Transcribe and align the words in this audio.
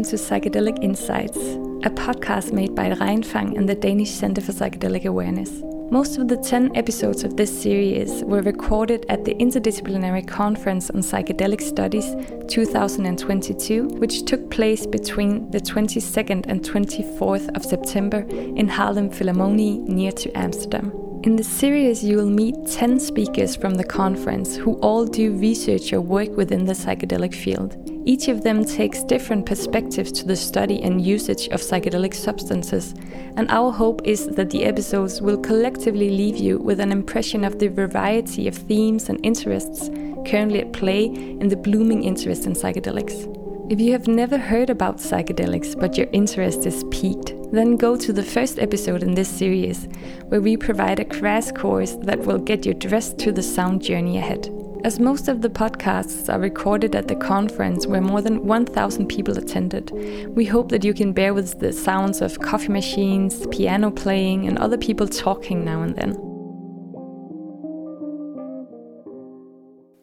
welcome 0.00 0.18
to 0.18 0.24
Psychedelic 0.24 0.82
Insights, 0.82 1.36
a 1.84 1.90
podcast 1.90 2.52
made 2.52 2.74
by 2.74 2.88
Regnfang 2.88 3.58
and 3.58 3.68
the 3.68 3.74
Danish 3.74 4.10
Center 4.10 4.40
for 4.40 4.52
Psychedelic 4.52 5.04
Awareness. 5.04 5.50
Most 5.90 6.16
of 6.16 6.26
the 6.26 6.38
10 6.38 6.74
episodes 6.74 7.22
of 7.22 7.36
this 7.36 7.50
series 7.62 8.24
were 8.24 8.40
recorded 8.40 9.04
at 9.10 9.26
the 9.26 9.34
Interdisciplinary 9.34 10.26
Conference 10.26 10.88
on 10.88 11.02
Psychedelic 11.02 11.60
Studies 11.60 12.14
2022, 12.48 13.88
which 13.98 14.24
took 14.24 14.50
place 14.50 14.86
between 14.86 15.50
the 15.50 15.60
22nd 15.60 16.46
and 16.46 16.62
24th 16.62 17.54
of 17.54 17.62
September 17.62 18.20
in 18.30 18.68
Haarlem 18.68 19.14
Philharmonie 19.14 19.86
near 19.86 20.12
to 20.12 20.32
Amsterdam. 20.32 20.92
In 21.24 21.36
the 21.36 21.44
series, 21.44 22.02
you 22.02 22.16
will 22.16 22.30
meet 22.30 22.54
10 22.66 22.98
speakers 23.00 23.54
from 23.54 23.74
the 23.74 23.84
conference 23.84 24.56
who 24.56 24.76
all 24.76 25.04
do 25.04 25.34
research 25.34 25.92
or 25.92 26.00
work 26.00 26.34
within 26.38 26.64
the 26.64 26.72
psychedelic 26.72 27.34
field. 27.34 27.89
Each 28.06 28.28
of 28.28 28.42
them 28.42 28.64
takes 28.64 29.04
different 29.04 29.44
perspectives 29.44 30.10
to 30.12 30.26
the 30.26 30.36
study 30.36 30.82
and 30.82 31.04
usage 31.04 31.48
of 31.48 31.60
psychedelic 31.60 32.14
substances, 32.14 32.94
and 33.36 33.50
our 33.50 33.70
hope 33.70 34.00
is 34.04 34.26
that 34.26 34.50
the 34.50 34.64
episodes 34.64 35.20
will 35.20 35.36
collectively 35.36 36.08
leave 36.08 36.38
you 36.38 36.58
with 36.58 36.80
an 36.80 36.92
impression 36.92 37.44
of 37.44 37.58
the 37.58 37.68
variety 37.68 38.48
of 38.48 38.54
themes 38.54 39.10
and 39.10 39.20
interests 39.22 39.90
currently 40.26 40.60
at 40.60 40.72
play 40.72 41.04
in 41.04 41.48
the 41.48 41.56
blooming 41.56 42.04
interest 42.04 42.46
in 42.46 42.54
psychedelics. 42.54 43.36
If 43.70 43.80
you 43.80 43.92
have 43.92 44.08
never 44.08 44.38
heard 44.38 44.70
about 44.70 44.96
psychedelics 44.96 45.78
but 45.78 45.96
your 45.96 46.08
interest 46.12 46.66
is 46.66 46.84
piqued, 46.90 47.34
then 47.52 47.76
go 47.76 47.96
to 47.96 48.12
the 48.12 48.22
first 48.22 48.58
episode 48.58 49.02
in 49.02 49.14
this 49.14 49.28
series, 49.28 49.88
where 50.28 50.40
we 50.40 50.56
provide 50.56 51.00
a 51.00 51.04
crash 51.04 51.52
course 51.52 51.96
that 52.02 52.20
will 52.20 52.38
get 52.38 52.64
you 52.64 52.74
dressed 52.74 53.18
to 53.18 53.30
the 53.30 53.42
sound 53.42 53.82
journey 53.82 54.16
ahead. 54.16 54.48
As 54.82 54.98
most 54.98 55.28
of 55.28 55.42
the 55.42 55.50
podcasts 55.50 56.32
are 56.32 56.40
recorded 56.40 56.96
at 56.96 57.06
the 57.06 57.14
conference 57.14 57.86
where 57.86 58.00
more 58.00 58.22
than 58.22 58.46
1,000 58.46 59.08
people 59.08 59.36
attended, 59.36 59.90
we 60.34 60.46
hope 60.46 60.70
that 60.70 60.84
you 60.84 60.94
can 60.94 61.12
bear 61.12 61.34
with 61.34 61.58
the 61.58 61.70
sounds 61.70 62.22
of 62.22 62.40
coffee 62.40 62.72
machines, 62.72 63.46
piano 63.48 63.90
playing, 63.90 64.48
and 64.48 64.56
other 64.56 64.78
people 64.78 65.06
talking 65.06 65.66
now 65.66 65.82
and 65.82 65.96
then. 65.96 66.12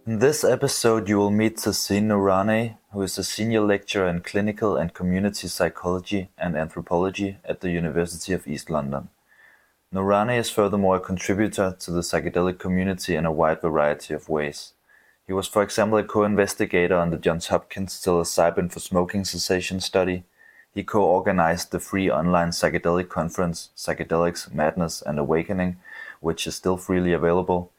In 0.05 0.20
this 0.20 0.44
episode, 0.44 1.09
you 1.09 1.17
will 1.17 1.31
meet 1.31 1.58
Tehseen 1.58 2.03
Noorani, 2.03 2.78
who 2.92 3.02
is 3.02 3.17
a 3.17 3.23
senior 3.23 3.61
lecturer 3.61 4.08
in 4.08 4.22
clinical 4.22 4.78
and 4.78 4.94
community 4.94 5.48
psychology 5.48 6.30
and 6.38 6.55
anthropology 6.55 7.38
at 7.44 7.61
the 7.61 7.72
University 7.72 8.31
of 8.31 8.48
East 8.48 8.70
London. 8.70 9.09
Noorani 9.93 10.38
is 10.38 10.49
furthermore 10.49 10.97
a 10.97 10.99
contributor 10.99 11.75
to 11.80 11.91
the 11.91 12.02
psychedelic 12.02 12.59
community 12.59 13.16
in 13.16 13.25
a 13.25 13.31
wide 13.31 13.61
variety 13.61 14.13
of 14.13 14.30
ways. 14.30 14.73
He 15.25 15.33
was, 15.33 15.47
for 15.47 15.63
example, 15.63 15.97
a 15.97 16.03
co-investigator 16.03 16.95
on 16.95 17.09
the 17.09 17.17
Johns 17.17 17.47
Hopkins 17.47 17.93
psilocybin 17.93 18.71
for 18.71 18.80
smoking 18.80 19.25
cessation 19.25 19.80
study. 19.80 20.23
He 20.73 20.83
co-organized 20.83 21.71
the 21.71 21.80
free 21.80 22.09
online 22.09 22.49
psychedelic 22.49 23.09
conference 23.09 23.69
Psychedelics, 23.75 24.53
Madness 24.53 25.02
and 25.02 25.19
Awakening, 25.19 25.77
which 26.19 26.47
is 26.47 26.55
still 26.55 26.77
freely 26.77 27.13
available 27.13 27.71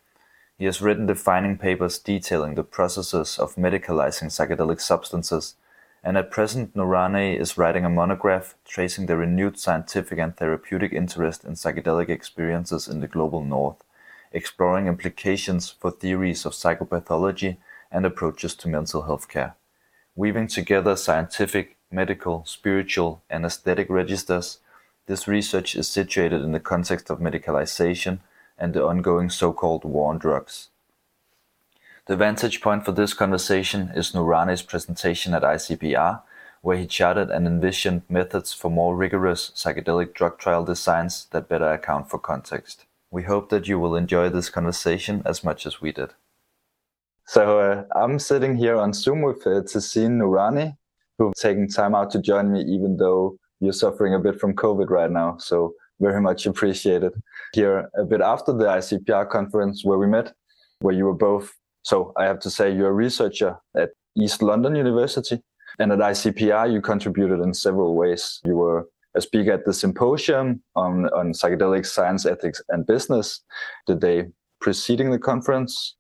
he 0.58 0.64
has 0.64 0.82
written 0.82 1.06
defining 1.06 1.56
papers 1.56 2.00
detailing 2.00 2.56
the 2.56 2.64
processes 2.64 3.38
of 3.38 3.54
medicalizing 3.54 4.26
psychedelic 4.26 4.80
substances, 4.80 5.54
and 6.02 6.16
at 6.16 6.30
present 6.30 6.74
Noorani 6.74 7.38
is 7.38 7.58
writing 7.58 7.84
a 7.84 7.90
monograph 7.90 8.54
tracing 8.64 9.06
the 9.06 9.16
renewed 9.16 9.58
scientific 9.58 10.18
and 10.18 10.36
therapeutic 10.36 10.92
interest 10.92 11.44
in 11.44 11.54
psychedelic 11.54 12.08
experiences 12.08 12.88
in 12.88 13.00
the 13.00 13.08
global 13.08 13.44
north, 13.44 13.82
exploring 14.32 14.86
implications 14.86 15.70
for 15.70 15.90
theories 15.90 16.46
of 16.46 16.52
psychopathology 16.52 17.56
and 17.90 18.06
approaches 18.06 18.54
to 18.54 18.68
mental 18.68 19.02
health 19.02 19.28
care. 19.28 19.54
Weaving 20.14 20.48
together 20.48 20.96
scientific, 20.96 21.76
medical, 21.90 22.44
spiritual, 22.44 23.22
and 23.30 23.44
aesthetic 23.44 23.88
registers, 23.88 24.58
this 25.06 25.26
research 25.26 25.74
is 25.74 25.88
situated 25.88 26.42
in 26.42 26.52
the 26.52 26.60
context 26.60 27.10
of 27.10 27.18
medicalization 27.18 28.18
and 28.58 28.74
the 28.74 28.84
ongoing 28.84 29.30
so-called 29.30 29.84
war 29.84 30.10
on 30.10 30.18
drugs. 30.18 30.68
The 32.08 32.16
vantage 32.16 32.62
point 32.62 32.86
for 32.86 32.92
this 32.92 33.12
conversation 33.12 33.90
is 33.94 34.12
Noorani's 34.12 34.62
presentation 34.62 35.34
at 35.34 35.42
ICPR, 35.42 36.22
where 36.62 36.78
he 36.78 36.86
charted 36.86 37.30
and 37.30 37.46
envisioned 37.46 38.00
methods 38.08 38.54
for 38.54 38.70
more 38.70 38.96
rigorous 38.96 39.52
psychedelic 39.54 40.14
drug 40.14 40.38
trial 40.38 40.64
designs 40.64 41.26
that 41.32 41.50
better 41.50 41.70
account 41.70 42.08
for 42.08 42.18
context. 42.18 42.86
We 43.10 43.24
hope 43.24 43.50
that 43.50 43.68
you 43.68 43.78
will 43.78 43.94
enjoy 43.94 44.30
this 44.30 44.48
conversation 44.48 45.20
as 45.26 45.44
much 45.44 45.66
as 45.66 45.82
we 45.82 45.92
did. 45.92 46.14
So 47.26 47.60
uh, 47.60 47.84
I'm 47.94 48.18
sitting 48.18 48.56
here 48.56 48.76
on 48.76 48.94
Zoom 48.94 49.20
with 49.20 49.46
uh, 49.46 49.60
Tehseen 49.60 50.12
Noorani, 50.12 50.78
who've 51.18 51.34
taken 51.34 51.68
time 51.68 51.94
out 51.94 52.10
to 52.12 52.22
join 52.22 52.50
me, 52.50 52.62
even 52.62 52.96
though 52.96 53.36
you're 53.60 53.74
suffering 53.74 54.14
a 54.14 54.18
bit 54.18 54.40
from 54.40 54.56
COVID 54.56 54.88
right 54.88 55.10
now. 55.10 55.36
So 55.36 55.74
very 56.00 56.22
much 56.22 56.46
appreciated. 56.46 57.12
Here, 57.52 57.90
a 57.98 58.04
bit 58.06 58.22
after 58.22 58.54
the 58.54 58.64
ICPR 58.64 59.28
conference 59.28 59.84
where 59.84 59.98
we 59.98 60.06
met, 60.06 60.32
where 60.80 60.94
you 60.94 61.04
were 61.04 61.12
both, 61.12 61.52
so 61.88 62.12
I 62.18 62.24
have 62.26 62.38
to 62.40 62.50
say, 62.50 62.70
you're 62.70 62.90
a 62.90 62.92
researcher 62.92 63.56
at 63.74 63.92
East 64.14 64.42
London 64.42 64.76
University. 64.76 65.40
And 65.78 65.90
at 65.90 66.00
ICPR, 66.00 66.70
you 66.70 66.82
contributed 66.82 67.40
in 67.40 67.54
several 67.54 67.94
ways. 67.96 68.40
You 68.44 68.56
were 68.56 68.86
a 69.14 69.22
speaker 69.22 69.52
at 69.52 69.64
the 69.64 69.72
symposium 69.72 70.62
on, 70.76 71.06
on 71.14 71.32
psychedelic 71.32 71.86
science, 71.86 72.26
ethics, 72.26 72.60
and 72.68 72.86
business 72.86 73.40
the 73.86 73.94
day 73.94 74.26
preceding 74.60 75.10
the 75.10 75.18
conference. 75.18 75.96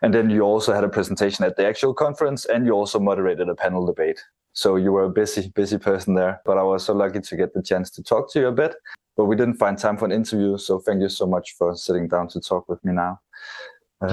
And 0.00 0.14
then 0.14 0.30
you 0.30 0.40
also 0.40 0.72
had 0.72 0.82
a 0.82 0.88
presentation 0.88 1.44
at 1.44 1.56
the 1.58 1.66
actual 1.66 1.92
conference, 1.92 2.46
and 2.46 2.64
you 2.64 2.72
also 2.72 2.98
moderated 2.98 3.50
a 3.50 3.54
panel 3.54 3.84
debate. 3.84 4.18
So 4.54 4.76
you 4.76 4.92
were 4.92 5.04
a 5.04 5.10
busy, 5.10 5.52
busy 5.54 5.76
person 5.76 6.14
there. 6.14 6.40
But 6.46 6.56
I 6.56 6.62
was 6.62 6.86
so 6.86 6.94
lucky 6.94 7.20
to 7.20 7.36
get 7.36 7.52
the 7.52 7.62
chance 7.62 7.90
to 7.90 8.02
talk 8.02 8.32
to 8.32 8.40
you 8.40 8.46
a 8.46 8.52
bit 8.52 8.74
but 9.18 9.24
we 9.24 9.34
didn't 9.34 9.54
find 9.54 9.76
time 9.76 9.96
for 9.96 10.04
an 10.04 10.12
interview. 10.12 10.56
So 10.56 10.78
thank 10.78 11.02
you 11.02 11.08
so 11.08 11.26
much 11.26 11.56
for 11.58 11.74
sitting 11.74 12.06
down 12.06 12.28
to 12.28 12.40
talk 12.40 12.68
with 12.68 12.82
me 12.84 12.92
now. 12.92 13.18
Um, 14.00 14.10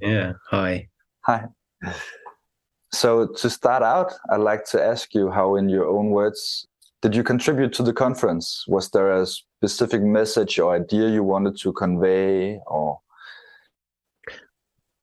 yeah. 0.00 0.32
Hi. 0.50 0.88
Hi. 1.22 1.46
So 2.92 3.26
to 3.26 3.50
start 3.50 3.82
out, 3.82 4.12
I'd 4.30 4.40
like 4.40 4.64
to 4.66 4.82
ask 4.82 5.14
you 5.14 5.30
how, 5.30 5.56
in 5.56 5.68
your 5.68 5.86
own 5.86 6.10
words, 6.10 6.66
did 7.02 7.14
you 7.14 7.22
contribute 7.22 7.72
to 7.74 7.82
the 7.82 7.92
conference? 7.92 8.64
Was 8.68 8.90
there 8.90 9.10
a 9.10 9.26
specific 9.26 10.02
message 10.02 10.58
or 10.58 10.74
idea 10.74 11.08
you 11.08 11.22
wanted 11.22 11.58
to 11.60 11.72
convey, 11.72 12.60
or? 12.66 13.00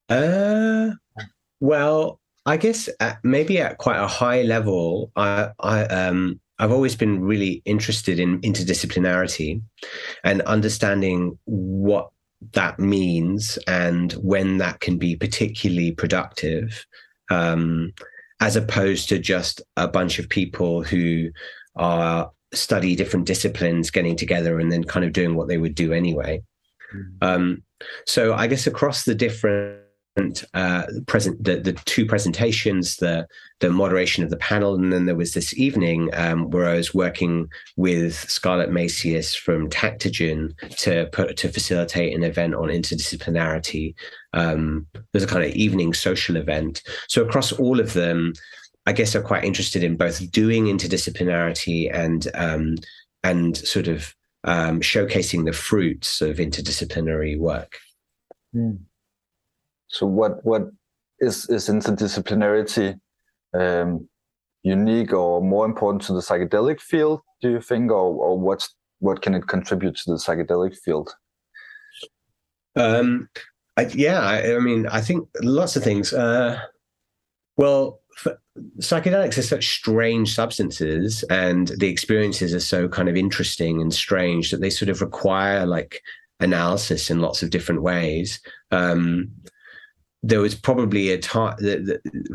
Uh, 0.08 0.90
well, 1.60 2.20
I 2.44 2.56
guess 2.56 2.88
at, 2.98 3.18
maybe 3.22 3.58
at 3.60 3.78
quite 3.78 3.98
a 3.98 4.08
high 4.08 4.42
level, 4.42 5.12
I, 5.14 5.50
I 5.60 5.84
um, 5.84 6.40
I've 6.58 6.72
always 6.72 6.96
been 6.96 7.22
really 7.22 7.62
interested 7.64 8.18
in 8.18 8.40
interdisciplinarity 8.40 9.62
and 10.24 10.42
understanding 10.42 11.38
what 11.44 12.10
that 12.52 12.78
means 12.78 13.58
and 13.66 14.12
when 14.14 14.58
that 14.58 14.80
can 14.80 14.98
be 14.98 15.16
particularly 15.16 15.92
productive, 15.92 16.84
um, 17.30 17.92
as 18.40 18.56
opposed 18.56 19.08
to 19.08 19.18
just 19.18 19.62
a 19.76 19.86
bunch 19.86 20.18
of 20.18 20.28
people 20.28 20.82
who 20.82 21.30
are 21.76 22.30
study 22.52 22.94
different 22.94 23.26
disciplines 23.26 23.90
getting 23.90 24.16
together 24.16 24.58
and 24.58 24.70
then 24.70 24.84
kind 24.84 25.06
of 25.06 25.12
doing 25.12 25.34
what 25.34 25.48
they 25.48 25.58
would 25.58 25.74
do 25.74 25.92
anyway. 25.92 26.42
Mm-hmm. 26.94 27.26
Um, 27.26 27.62
so 28.06 28.34
I 28.34 28.46
guess 28.46 28.66
across 28.66 29.04
the 29.04 29.14
different 29.14 29.81
uh, 30.54 30.84
present 31.06 31.42
the, 31.42 31.56
the 31.56 31.72
two 31.72 32.04
presentations, 32.06 32.96
the 32.96 33.26
the 33.60 33.70
moderation 33.70 34.22
of 34.24 34.30
the 34.30 34.36
panel, 34.36 34.74
and 34.74 34.92
then 34.92 35.06
there 35.06 35.16
was 35.16 35.32
this 35.32 35.56
evening 35.56 36.10
um, 36.14 36.50
where 36.50 36.68
I 36.68 36.74
was 36.74 36.92
working 36.92 37.48
with 37.76 38.14
Scarlett 38.28 38.70
Macias 38.70 39.34
from 39.34 39.70
Tactogen 39.70 40.56
to 40.78 41.08
put 41.12 41.36
to 41.38 41.48
facilitate 41.48 42.14
an 42.14 42.24
event 42.24 42.54
on 42.54 42.68
interdisciplinarity. 42.68 43.94
Um, 44.34 44.86
there's 45.12 45.24
a 45.24 45.28
kind 45.28 45.44
of 45.44 45.52
evening 45.52 45.94
social 45.94 46.36
event. 46.36 46.82
So 47.08 47.24
across 47.24 47.52
all 47.52 47.80
of 47.80 47.94
them, 47.94 48.34
I 48.86 48.92
guess 48.92 49.14
I'm 49.14 49.22
quite 49.22 49.44
interested 49.44 49.82
in 49.82 49.96
both 49.96 50.30
doing 50.30 50.66
interdisciplinarity 50.66 51.90
and 51.92 52.28
um, 52.34 52.76
and 53.24 53.56
sort 53.56 53.88
of 53.88 54.14
um, 54.44 54.80
showcasing 54.80 55.46
the 55.46 55.52
fruits 55.52 56.20
of 56.20 56.36
interdisciplinary 56.36 57.38
work. 57.38 57.78
Mm. 58.54 58.80
So 59.92 60.06
what 60.06 60.44
what 60.44 60.70
is 61.20 61.48
is 61.48 61.68
interdisciplinarity 61.68 62.98
um, 63.54 64.08
unique 64.62 65.12
or 65.12 65.40
more 65.42 65.66
important 65.66 66.02
to 66.02 66.14
the 66.14 66.20
psychedelic 66.20 66.80
field? 66.80 67.20
Do 67.40 67.50
you 67.50 67.60
think, 67.60 67.90
or 67.90 68.14
or 68.24 68.38
what's 68.38 68.74
what 68.98 69.22
can 69.22 69.34
it 69.34 69.46
contribute 69.46 69.96
to 69.96 70.12
the 70.12 70.16
psychedelic 70.16 70.76
field? 70.78 71.14
Um, 72.74 73.28
I, 73.76 73.82
yeah, 73.92 74.20
I, 74.20 74.56
I, 74.56 74.58
mean, 74.60 74.86
I 74.86 75.02
think 75.02 75.28
lots 75.42 75.76
of 75.76 75.82
things. 75.82 76.12
Uh, 76.12 76.58
well, 77.58 78.00
psychedelics 78.80 79.36
are 79.36 79.42
such 79.42 79.76
strange 79.76 80.34
substances, 80.34 81.22
and 81.24 81.68
the 81.78 81.88
experiences 81.88 82.54
are 82.54 82.60
so 82.60 82.88
kind 82.88 83.10
of 83.10 83.16
interesting 83.16 83.82
and 83.82 83.92
strange 83.92 84.50
that 84.50 84.62
they 84.62 84.70
sort 84.70 84.88
of 84.88 85.02
require 85.02 85.66
like 85.66 86.00
analysis 86.40 87.10
in 87.10 87.20
lots 87.20 87.42
of 87.42 87.50
different 87.50 87.82
ways. 87.82 88.40
Um, 88.70 89.30
there 90.24 90.40
was 90.40 90.54
probably 90.54 91.10
a 91.10 91.18
time 91.18 91.56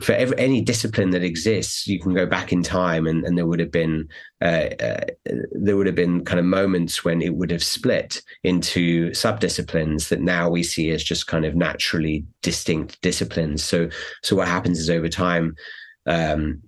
for 0.01 0.12
every, 0.12 0.38
any 0.38 0.62
discipline 0.62 1.12
that 1.12 1.24
exists, 1.24 1.88
you 1.88 2.00
can 2.00 2.13
go 2.13 2.25
back 2.25 2.51
in 2.51 2.62
time, 2.62 3.07
and, 3.07 3.24
and 3.24 3.38
there 3.38 3.45
would 3.45 3.62
have 3.62 3.72
been 3.72 4.10
uh, 4.42 4.69
uh, 4.81 5.06
there 5.51 5.78
would 5.78 5.88
have 5.88 5.95
been 5.95 6.25
kind 6.25 6.39
of 6.39 6.45
moments 6.45 7.06
when 7.06 7.22
it 7.22 7.36
would 7.36 7.50
have 7.50 7.63
split 7.63 8.22
into 8.44 9.10
subdisciplines 9.12 10.10
that 10.10 10.19
now 10.19 10.50
we 10.50 10.63
see 10.63 10.92
as 10.92 11.04
just 11.04 11.28
kind 11.28 11.45
of 11.45 11.56
naturally 11.56 12.25
distinct 12.42 13.01
disciplines. 13.01 13.63
So, 13.63 13.89
so 14.22 14.36
what 14.36 14.50
happens 14.50 14.80
is 14.80 14.89
over 14.89 15.07
time, 15.07 15.56
um, 16.06 16.62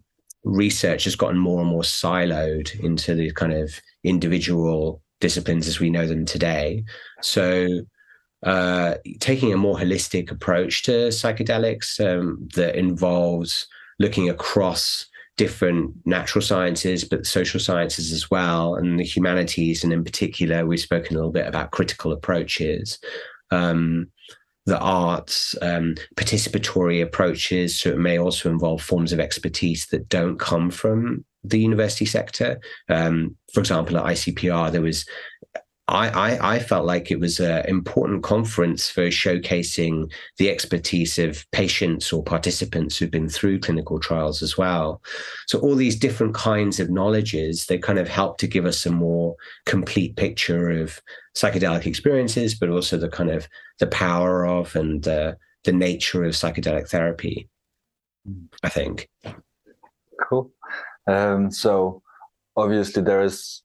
research 0.46 1.04
has 1.04 1.16
gotten 1.16 1.38
more 1.38 1.60
and 1.60 1.70
more 1.70 1.82
siloed 1.82 2.80
into 2.80 3.14
the 3.14 3.32
kind 3.34 3.54
of 3.54 3.80
individual 4.06 5.02
disciplines 5.20 5.68
as 5.68 5.82
we 5.82 5.90
know 5.90 6.08
them 6.08 6.26
today. 6.26 6.84
So 7.22 7.82
uh, 8.44 8.96
taking 9.20 9.54
a 9.54 9.58
more 9.58 9.78
holistic 9.78 10.32
approach 10.32 10.84
to 10.84 11.10
psychedelics 11.10 12.00
um, 12.00 12.48
that 12.56 12.76
involves 12.76 13.68
looking 14.00 14.30
across 14.30 15.06
different 15.40 15.94
natural 16.06 16.42
sciences, 16.42 17.06
but 17.06 17.26
social 17.26 17.60
sciences 17.60 18.12
as 18.12 18.30
well, 18.30 18.76
and 18.76 19.00
the 19.00 19.06
humanities. 19.06 19.84
And 19.84 19.94
in 19.94 20.04
particular, 20.04 20.66
we've 20.66 20.80
spoken 20.80 21.16
a 21.16 21.20
little 21.20 21.32
bit 21.32 21.48
about 21.48 21.72
critical 21.72 22.12
approaches, 22.12 23.00
um, 23.52 24.08
the 24.66 24.78
arts, 24.80 25.56
um, 25.62 25.96
participatory 26.16 27.02
approaches. 27.02 27.80
So 27.80 27.92
it 27.92 28.00
may 28.00 28.20
also 28.20 28.50
involve 28.50 28.82
forms 28.82 29.14
of 29.14 29.20
expertise 29.20 29.88
that 29.88 30.10
don't 30.10 30.38
come 30.38 30.70
from 30.72 31.24
the 31.46 31.60
university 31.60 32.06
sector. 32.06 32.60
Um, 32.90 33.36
for 33.54 33.62
example, 33.62 33.98
at 33.98 34.06
ICPR, 34.06 34.72
there 34.72 34.82
was 34.82 35.06
I, 35.90 36.08
I, 36.10 36.56
I, 36.56 36.60
felt 36.60 36.86
like 36.86 37.10
it 37.10 37.20
was 37.20 37.40
an 37.40 37.66
important 37.68 38.22
conference 38.22 38.90
for 38.90 39.08
showcasing 39.08 40.12
the 40.38 40.50
expertise 40.50 41.18
of 41.18 41.50
patients 41.52 42.14
or 42.14 42.24
participants 42.24 42.98
who've 42.98 43.10
been 43.10 43.28
through 43.28 43.60
clinical 43.60 44.00
trials 44.00 44.44
as 44.44 44.58
well. 44.58 45.02
So 45.48 45.60
all 45.60 45.76
these 45.76 45.98
different 45.98 46.36
kinds 46.36 46.80
of 46.80 46.90
knowledges, 46.90 47.66
they 47.66 47.80
kind 47.80 47.98
of 47.98 48.08
help 48.08 48.38
to 48.38 48.48
give 48.48 48.66
us 48.66 48.86
a 48.86 48.92
more 48.92 49.36
complete 49.66 50.16
picture 50.16 50.70
of 50.70 51.02
psychedelic 51.36 51.86
experiences, 51.86 52.54
but 52.54 52.70
also 52.70 52.98
the 52.98 53.10
kind 53.10 53.32
of 53.32 53.48
the 53.80 53.88
power 53.88 54.46
of 54.46 54.76
and 54.76 55.08
uh, 55.08 55.34
the 55.64 55.74
nature 55.74 56.24
of 56.24 56.34
psychedelic 56.34 56.88
therapy. 56.88 57.50
I 58.64 58.70
think. 58.70 59.10
Cool. 60.22 60.52
Um, 61.08 61.50
so 61.50 62.04
obviously 62.56 63.02
there 63.02 63.24
is 63.24 63.64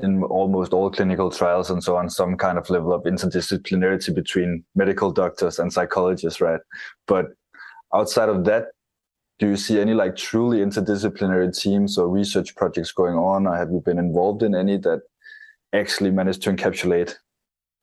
in 0.00 0.22
almost 0.24 0.72
all 0.72 0.90
clinical 0.90 1.30
trials 1.30 1.70
and 1.70 1.82
so 1.82 1.96
on 1.96 2.10
some 2.10 2.36
kind 2.36 2.58
of 2.58 2.68
level 2.68 2.92
of 2.92 3.04
interdisciplinarity 3.04 4.14
between 4.14 4.64
medical 4.74 5.12
doctors 5.12 5.58
and 5.58 5.72
psychologists 5.72 6.40
right? 6.40 6.60
But 7.06 7.26
outside 7.94 8.28
of 8.28 8.44
that 8.44 8.66
do 9.38 9.48
you 9.48 9.56
see 9.56 9.80
any 9.80 9.94
like 9.94 10.16
truly 10.16 10.58
interdisciplinary 10.58 11.56
teams 11.56 11.98
or 11.98 12.08
research 12.08 12.54
projects 12.56 12.92
going 12.92 13.14
on 13.14 13.46
or 13.46 13.56
have 13.56 13.70
you 13.70 13.80
been 13.80 13.98
involved 13.98 14.42
in 14.42 14.54
any 14.54 14.76
that 14.78 15.00
actually 15.72 16.10
managed 16.10 16.42
to 16.42 16.52
encapsulate 16.52 17.14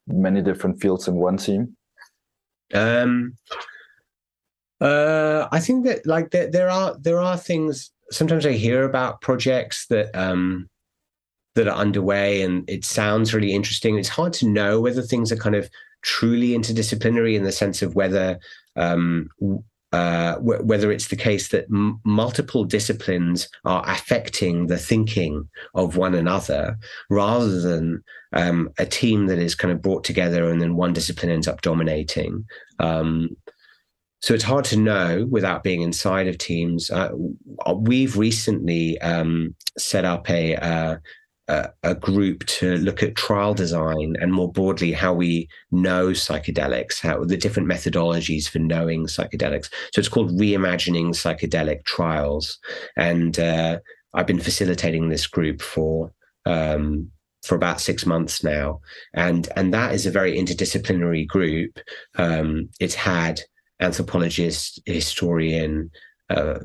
many 0.08 0.42
different 0.42 0.82
fields 0.82 1.08
in 1.08 1.16
one 1.16 1.38
team? 1.38 1.76
Um 2.74 3.36
uh 4.82 5.48
i 5.52 5.60
think 5.60 5.86
that 5.86 6.06
like 6.08 6.32
there, 6.32 6.50
there 6.50 6.70
are 6.70 6.98
there 7.00 7.20
are 7.20 7.38
things 7.38 7.92
sometimes 8.12 8.46
i 8.46 8.52
hear 8.52 8.84
about 8.84 9.22
projects 9.22 9.86
that 9.88 10.10
um 10.16 10.68
that 11.56 11.68
are 11.68 11.76
underway 11.76 12.42
and 12.42 12.70
it 12.70 12.86
sounds 12.86 13.34
really 13.34 13.54
interesting. 13.54 13.98
It's 13.98 14.10
hard 14.10 14.34
to 14.34 14.48
know 14.48 14.80
whether 14.80 15.02
things 15.02 15.32
are 15.32 15.38
kind 15.38 15.56
of 15.56 15.70
truly 16.02 16.50
interdisciplinary 16.50 17.36
in 17.36 17.44
the 17.44 17.52
sense 17.52 17.82
of 17.82 17.96
whether 17.96 18.40
um, 18.76 19.30
uh, 19.92 20.36
w- 20.36 20.64
whether 20.64 20.92
it's 20.92 21.10
the 21.10 21.16
case 21.16 21.50
that 21.50 21.66
m- 21.66 22.00
multiple 22.06 22.64
disciplines 22.64 23.50
are 23.66 23.84
affecting 23.86 24.68
the 24.68 24.78
thinking 24.78 25.50
of 25.76 25.98
one 25.98 26.16
another 26.16 26.78
rather 27.10 27.60
than 27.60 28.02
um, 28.34 28.70
a 28.78 28.86
team 28.86 29.28
that 29.28 29.38
is 29.38 29.54
kind 29.54 29.72
of 29.72 29.82
brought 29.82 30.04
together 30.04 30.50
and 30.50 30.62
then 30.62 30.78
one 30.78 30.94
discipline 30.94 31.32
ends 31.32 31.48
up 31.48 31.62
dominating. 31.62 32.46
Um, 32.80 33.36
so 34.22 34.34
it's 34.34 34.44
hard 34.44 34.66
to 34.66 34.78
know 34.78 35.28
without 35.30 35.64
being 35.64 35.82
inside 35.82 36.28
of 36.28 36.38
teams. 36.38 36.92
Uh, 36.92 37.10
we've 37.76 38.18
recently 38.18 39.02
um, 39.02 39.56
set 39.78 40.06
up 40.06 40.30
a, 40.30 40.56
uh, 40.56 40.98
a, 41.84 41.96
group 41.96 42.46
to 42.46 42.78
look 42.78 43.04
at 43.04 43.16
trial 43.16 43.54
design 43.54 44.16
and 44.20 44.34
more 44.34 44.52
broadly 44.52 44.92
how 44.92 45.14
we 45.14 45.48
know 45.72 46.08
psychedelics, 46.10 47.02
how 47.02 47.24
the 47.24 47.38
different 47.38 47.70
methodologies 47.70 48.48
for 48.48 48.60
knowing 48.60 49.06
psychedelics. 49.06 49.70
So 49.94 50.00
it's 50.00 50.10
called 50.10 50.32
reimagining 50.32 51.10
psychedelic 51.10 51.84
trials, 51.84 52.60
and 52.96 53.38
uh, 53.40 53.80
I've 54.14 54.28
been 54.28 54.40
facilitating 54.40 55.10
this 55.10 55.28
group 55.28 55.62
for. 55.62 56.14
Um, 56.46 57.12
for 57.44 57.56
about 57.56 57.82
six 57.82 58.06
months 58.06 58.44
now, 58.44 58.82
and 59.16 59.50
and 59.56 59.74
that 59.74 59.96
is 59.96 60.06
a 60.06 60.12
very 60.12 60.38
interdisciplinary 60.38 61.26
group. 61.26 61.80
Um, 62.16 62.70
it's 62.80 62.94
had 62.94 63.42
anthropologists, 63.80 64.78
historian, 64.86 65.90
uh, 66.30 66.60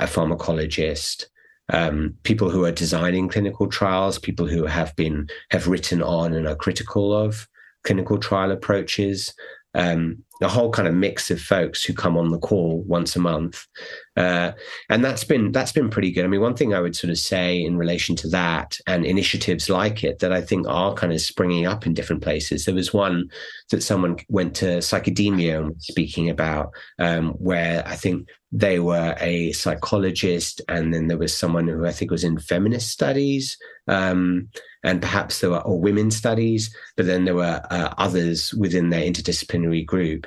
a 0.00 0.06
pharmacologist, 0.06 1.24
um, 1.72 2.14
people 2.22 2.50
who 2.50 2.64
are 2.64 2.72
designing 2.72 3.28
clinical 3.28 3.68
trials, 3.68 4.18
people 4.18 4.46
who 4.46 4.66
have 4.66 4.94
been 4.96 5.28
have 5.50 5.68
written 5.68 6.02
on 6.02 6.32
and 6.32 6.46
are 6.46 6.56
critical 6.56 7.12
of 7.14 7.48
clinical 7.84 8.18
trial 8.18 8.50
approaches, 8.50 9.34
um, 9.74 10.22
a 10.42 10.48
whole 10.48 10.70
kind 10.70 10.88
of 10.88 10.94
mix 10.94 11.30
of 11.30 11.40
folks 11.40 11.84
who 11.84 11.94
come 11.94 12.16
on 12.16 12.30
the 12.30 12.38
call 12.38 12.82
once 12.86 13.14
a 13.14 13.20
month, 13.20 13.66
uh, 14.16 14.52
and 14.88 15.04
that's 15.04 15.22
been 15.24 15.52
that's 15.52 15.72
been 15.72 15.88
pretty 15.88 16.10
good. 16.10 16.24
I 16.24 16.28
mean, 16.28 16.40
one 16.40 16.56
thing 16.56 16.74
I 16.74 16.80
would 16.80 16.96
sort 16.96 17.10
of 17.10 17.18
say 17.18 17.62
in 17.62 17.76
relation 17.76 18.16
to 18.16 18.28
that 18.30 18.76
and 18.86 19.06
initiatives 19.06 19.70
like 19.70 20.02
it 20.02 20.18
that 20.18 20.32
I 20.32 20.40
think 20.40 20.66
are 20.68 20.94
kind 20.94 21.12
of 21.12 21.20
springing 21.20 21.66
up 21.66 21.86
in 21.86 21.94
different 21.94 22.22
places. 22.22 22.64
There 22.64 22.74
was 22.74 22.92
one 22.92 23.30
that 23.70 23.82
someone 23.82 24.18
went 24.28 24.56
to 24.56 24.78
Psychedemia 24.78 25.58
and 25.58 25.68
was 25.68 25.86
speaking 25.86 26.28
about, 26.28 26.70
um, 26.98 27.30
where 27.34 27.86
I 27.86 27.94
think 27.94 28.28
they 28.50 28.80
were 28.80 29.14
a 29.20 29.52
psychologist, 29.52 30.60
and 30.68 30.92
then 30.92 31.06
there 31.06 31.18
was 31.18 31.36
someone 31.36 31.68
who 31.68 31.86
I 31.86 31.92
think 31.92 32.10
was 32.10 32.24
in 32.24 32.38
feminist 32.38 32.90
studies. 32.90 33.56
Um, 33.86 34.48
and 34.82 35.00
perhaps 35.00 35.40
there 35.40 35.50
were 35.50 35.60
or 35.60 35.78
women's 35.78 36.16
studies, 36.16 36.74
but 36.96 37.06
then 37.06 37.26
there 37.26 37.34
were 37.34 37.60
uh, 37.70 37.94
others 37.98 38.54
within 38.54 38.90
their 38.90 39.02
interdisciplinary 39.02 39.84
group. 39.84 40.26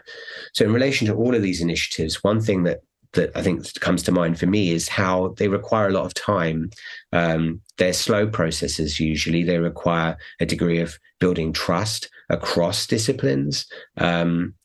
So, 0.54 0.64
in 0.64 0.72
relation 0.72 1.08
to 1.08 1.16
all 1.16 1.34
of 1.34 1.42
these 1.42 1.62
initiatives, 1.62 2.24
one 2.24 2.40
thing 2.40 2.64
that 2.64 2.82
that 3.14 3.32
I 3.36 3.42
think 3.42 3.80
comes 3.80 4.04
to 4.04 4.12
mind 4.12 4.40
for 4.40 4.46
me 4.46 4.72
is 4.72 4.88
how 4.88 5.36
they 5.38 5.48
require 5.48 5.88
a 5.88 5.94
lot 5.94 6.06
of 6.06 6.14
time. 6.14 6.72
Um, 7.12 7.62
they're 7.78 7.94
slow 7.94 8.28
processes 8.28 9.00
usually. 9.00 9.44
They 9.44 9.60
require 9.60 10.18
a 10.40 10.46
degree 10.46 10.80
of 10.80 10.98
building 11.20 11.54
trust 11.54 12.10
across 12.30 12.88
disciplines. 12.88 13.66
Um, 13.98 14.56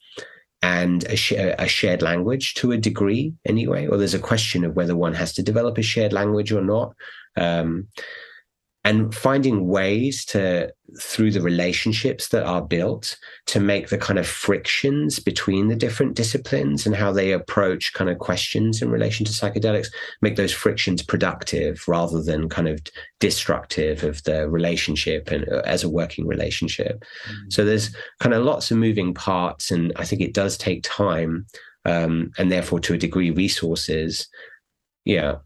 and 0.61 1.05
a, 1.05 1.14
sh- 1.14 1.33
a, 1.33 1.69
shared 1.69 2.02
language 2.02 2.55
to 2.55 2.73
a 2.73 2.76
degree 2.76 3.33
anyway 3.47 3.87
or 3.87 3.97
there's 3.97 4.14
a 4.14 4.19
question 4.19 4.64
of 4.64 4.75
whether 4.75 4.97
one 4.97 5.14
has 5.14 5.33
to 5.35 5.40
develop 5.40 5.78
a 5.78 5.83
shared 5.83 6.12
language 6.12 6.50
or 6.50 6.62
not 6.62 6.95
um, 7.37 7.87
and 8.88 9.14
finding 9.14 9.68
ways 9.68 10.25
to 10.25 10.73
through 10.99 11.30
the 11.30 11.42
relationships 11.42 12.28
that 12.28 12.45
are 12.45 12.62
built 12.62 13.18
to 13.45 13.61
make 13.61 13.90
the 13.90 13.99
kind 13.99 14.18
of 14.18 14.26
frictions 14.26 15.18
between 15.18 15.68
the 15.68 15.76
different 15.76 16.14
disciplines 16.14 16.87
and 16.87 16.97
how 16.97 17.12
they 17.12 17.33
approach 17.33 17.92
kind 17.92 18.09
of 18.09 18.18
questions 18.18 18.80
in 18.80 18.90
relation 18.90 19.26
to 19.26 19.33
psychedelics 19.33 19.88
make 20.23 20.37
those 20.37 20.54
frictions 20.54 21.02
productive 21.02 21.87
rather 21.87 22.23
than 22.23 22.49
kind 22.49 22.66
of 22.66 22.80
destructive 23.21 24.02
of 24.02 24.23
the 24.23 24.49
relationship 24.49 25.30
and 25.30 25.47
uh, 25.50 25.61
as 25.66 25.85
a 25.85 25.90
working 25.90 26.26
relationship. 26.26 27.04
Mm-hmm. 27.28 27.50
so 27.50 27.66
there's 27.66 27.95
kind 28.21 28.35
of 28.35 28.42
lots 28.42 28.71
of 28.71 28.78
moving 28.78 29.12
parts 29.12 29.71
and 29.71 29.92
i 29.97 30.04
think 30.04 30.23
it 30.23 30.33
does 30.33 30.57
take 30.57 30.83
time 30.83 31.47
um, 31.85 32.30
and 32.38 32.50
therefore 32.50 32.80
to 32.80 32.95
a 32.95 32.99
degree 32.99 33.30
resources. 33.30 34.28
Yeah 35.04 35.37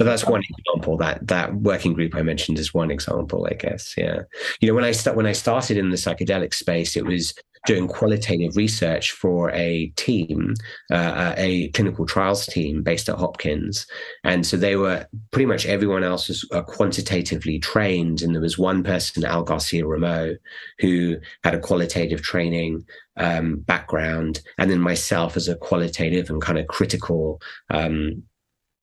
but 0.00 0.06
that's 0.06 0.24
one 0.24 0.40
example. 0.48 0.96
That 0.96 1.26
that 1.26 1.56
working 1.56 1.92
group 1.92 2.14
I 2.14 2.22
mentioned 2.22 2.58
is 2.58 2.72
one 2.72 2.90
example, 2.90 3.46
I 3.50 3.52
guess. 3.52 3.94
Yeah, 3.98 4.22
you 4.58 4.66
know, 4.66 4.74
when 4.74 4.82
I 4.82 4.92
start 4.92 5.14
when 5.14 5.26
I 5.26 5.32
started 5.32 5.76
in 5.76 5.90
the 5.90 5.98
psychedelic 5.98 6.54
space, 6.54 6.96
it 6.96 7.04
was 7.04 7.34
doing 7.66 7.86
qualitative 7.86 8.56
research 8.56 9.12
for 9.12 9.50
a 9.50 9.88
team, 9.96 10.54
uh, 10.90 11.34
a 11.36 11.68
clinical 11.72 12.06
trials 12.06 12.46
team 12.46 12.82
based 12.82 13.10
at 13.10 13.18
Hopkins, 13.18 13.86
and 14.24 14.46
so 14.46 14.56
they 14.56 14.74
were 14.74 15.06
pretty 15.32 15.44
much 15.44 15.66
everyone 15.66 16.02
else 16.02 16.28
was 16.28 16.48
uh, 16.50 16.62
quantitatively 16.62 17.58
trained, 17.58 18.22
and 18.22 18.34
there 18.34 18.40
was 18.40 18.56
one 18.56 18.82
person, 18.82 19.22
Al 19.22 19.42
Garcia-Romeu, 19.42 20.34
who 20.78 21.18
had 21.44 21.54
a 21.54 21.60
qualitative 21.60 22.22
training 22.22 22.86
um, 23.18 23.56
background, 23.56 24.40
and 24.56 24.70
then 24.70 24.80
myself 24.80 25.36
as 25.36 25.46
a 25.46 25.56
qualitative 25.56 26.30
and 26.30 26.40
kind 26.40 26.58
of 26.58 26.68
critical 26.68 27.38
um, 27.68 28.22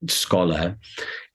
scholar. 0.07 0.77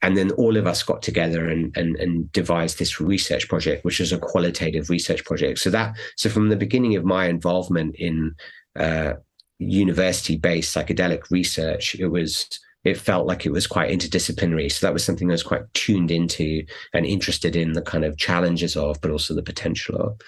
And 0.03 0.17
then 0.17 0.31
all 0.33 0.57
of 0.57 0.67
us 0.67 0.83
got 0.83 1.03
together 1.03 1.49
and, 1.49 1.77
and, 1.77 1.97
and 1.97 2.31
devised 2.33 2.79
this 2.79 3.01
research 3.01 3.49
project, 3.49 3.85
which 3.85 4.01
was 4.01 4.13
a 4.13 4.19
qualitative 4.19 4.91
research 4.91 5.25
project. 5.25 5.59
So 5.59 5.71
that 5.71 5.97
so 6.17 6.29
from 6.29 6.49
the 6.49 6.57
beginning 6.57 6.97
of 6.97 7.05
my 7.05 7.27
involvement 7.27 7.97
in 7.97 8.35
uh, 8.79 9.15
university-based 9.59 10.75
psychedelic 10.75 11.31
research, 11.31 11.95
it 11.97 12.09
was 12.09 12.49
it 12.85 12.97
felt 12.97 13.29
like 13.29 13.47
it 13.47 13.53
was 13.53 13.69
quite 13.69 13.91
interdisciplinary. 13.91 14.71
So 14.71 14.87
that 14.87 14.93
was 14.93 15.05
something 15.05 15.31
I 15.31 15.35
was 15.35 15.45
quite 15.45 15.73
tuned 15.73 16.11
into 16.11 16.65
and 16.93 17.07
interested 17.07 17.55
in 17.55 17.73
the 17.75 17.83
kind 17.83 18.05
of 18.05 18.17
challenges 18.17 18.77
of, 18.77 19.01
but 19.01 19.13
also 19.13 19.35
the 19.35 19.43
potential 19.43 19.97
of. 19.97 20.21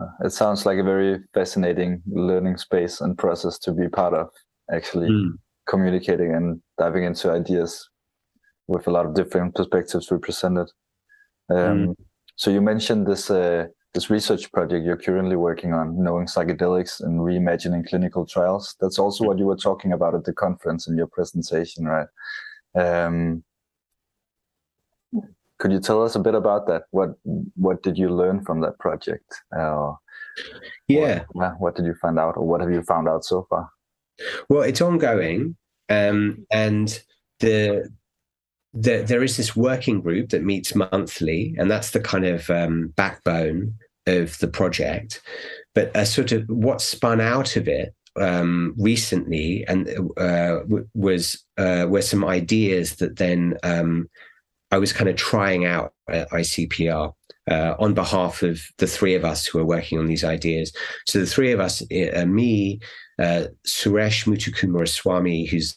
Uh, 0.00 0.06
it 0.24 0.30
sounds 0.30 0.64
like 0.64 0.78
a 0.78 0.82
very 0.82 1.20
fascinating 1.34 2.02
learning 2.06 2.56
space 2.56 3.02
and 3.02 3.18
process 3.18 3.58
to 3.58 3.72
be 3.72 3.86
part 3.88 4.14
of, 4.14 4.28
actually 4.72 5.10
mm. 5.10 5.32
Communicating 5.72 6.30
and 6.38 6.46
diving 6.78 7.04
into 7.04 7.30
ideas 7.40 7.70
with 8.68 8.86
a 8.86 8.90
lot 8.96 9.06
of 9.06 9.14
different 9.14 9.54
perspectives 9.54 10.10
represented. 10.10 10.68
Um, 11.50 11.56
mm. 11.58 11.96
So 12.36 12.50
you 12.50 12.60
mentioned 12.72 13.06
this 13.06 13.30
uh, 13.30 13.66
this 13.94 14.08
research 14.16 14.44
project 14.52 14.86
you're 14.86 15.04
currently 15.08 15.36
working 15.36 15.72
on, 15.74 15.86
knowing 16.06 16.26
psychedelics 16.26 17.02
and 17.04 17.20
reimagining 17.20 17.86
clinical 17.88 18.24
trials. 18.34 18.74
That's 18.80 18.98
also 18.98 19.24
what 19.24 19.38
you 19.38 19.46
were 19.46 19.62
talking 19.68 19.92
about 19.92 20.14
at 20.14 20.24
the 20.24 20.32
conference 20.32 20.88
in 20.88 20.96
your 20.96 21.08
presentation, 21.16 21.84
right? 21.84 22.10
Um, 22.74 23.44
could 25.58 25.72
you 25.72 25.80
tell 25.80 26.02
us 26.02 26.14
a 26.16 26.24
bit 26.26 26.34
about 26.34 26.66
that? 26.68 26.82
What 26.90 27.10
what 27.66 27.82
did 27.82 27.96
you 28.02 28.08
learn 28.08 28.44
from 28.46 28.60
that 28.62 28.78
project? 28.78 29.28
Uh, 29.56 29.92
yeah. 30.88 31.24
What, 31.32 31.60
what, 31.60 31.76
did 31.76 31.84
you 31.84 31.94
find 31.94 32.18
out, 32.18 32.36
or 32.36 32.46
what 32.46 32.60
have 32.62 32.72
you 32.72 32.82
found 32.82 33.06
out 33.08 33.24
so 33.24 33.46
far? 33.50 33.68
Well, 34.48 34.62
it's 34.62 34.80
ongoing, 34.80 35.56
um, 35.92 36.46
and 36.50 37.02
the 37.40 37.90
the, 38.74 39.04
there 39.06 39.22
is 39.22 39.36
this 39.36 39.54
working 39.54 40.00
group 40.00 40.30
that 40.30 40.44
meets 40.44 40.74
monthly, 40.74 41.54
and 41.58 41.70
that's 41.70 41.90
the 41.90 42.00
kind 42.00 42.24
of 42.24 42.48
um, 42.48 42.88
backbone 42.96 43.74
of 44.06 44.38
the 44.38 44.48
project. 44.48 45.20
But 45.74 45.90
a 45.94 46.06
sort 46.06 46.32
of 46.32 46.48
what 46.48 46.80
spun 46.80 47.20
out 47.20 47.56
of 47.56 47.68
it 47.68 47.94
um, 48.20 48.74
recently 48.78 49.64
and 49.68 49.88
uh, 50.16 50.60
was 50.94 51.44
uh, 51.58 51.86
were 51.88 52.02
some 52.02 52.24
ideas 52.24 52.96
that 52.96 53.16
then 53.16 53.56
um, 53.62 54.08
I 54.70 54.78
was 54.78 54.92
kind 54.92 55.10
of 55.10 55.16
trying 55.16 55.66
out 55.66 55.92
at 56.08 56.30
ICPR 56.30 57.12
uh, 57.50 57.74
on 57.78 57.94
behalf 57.94 58.42
of 58.42 58.60
the 58.78 58.86
three 58.86 59.14
of 59.14 59.24
us 59.24 59.46
who 59.46 59.58
are 59.58 59.64
working 59.64 59.98
on 59.98 60.06
these 60.06 60.24
ideas. 60.24 60.72
So 61.06 61.20
the 61.20 61.26
three 61.26 61.52
of 61.52 61.60
us, 61.60 61.82
uh, 61.82 62.24
me, 62.26 62.80
uh, 63.18 63.44
Suresh 63.66 64.26
Muthukumaraswamy, 64.26 65.48
who's 65.48 65.76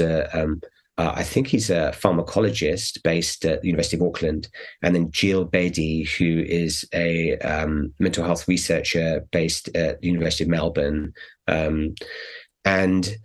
um, 0.00 0.60
uh, 0.98 1.12
I 1.14 1.22
think 1.22 1.46
he's 1.46 1.70
a 1.70 1.94
pharmacologist 1.94 3.02
based 3.04 3.44
at 3.44 3.62
the 3.62 3.68
University 3.68 3.96
of 3.96 4.02
Auckland, 4.02 4.48
and 4.82 4.94
then 4.94 5.10
Gill 5.10 5.46
Bedi, 5.46 6.08
who 6.08 6.42
is 6.42 6.84
a 6.92 7.38
um, 7.38 7.94
mental 8.00 8.24
health 8.24 8.48
researcher 8.48 9.24
based 9.30 9.68
at 9.76 10.00
the 10.00 10.08
University 10.08 10.44
of 10.44 10.50
Melbourne. 10.50 11.12
Um, 11.46 11.94
and 12.64 13.16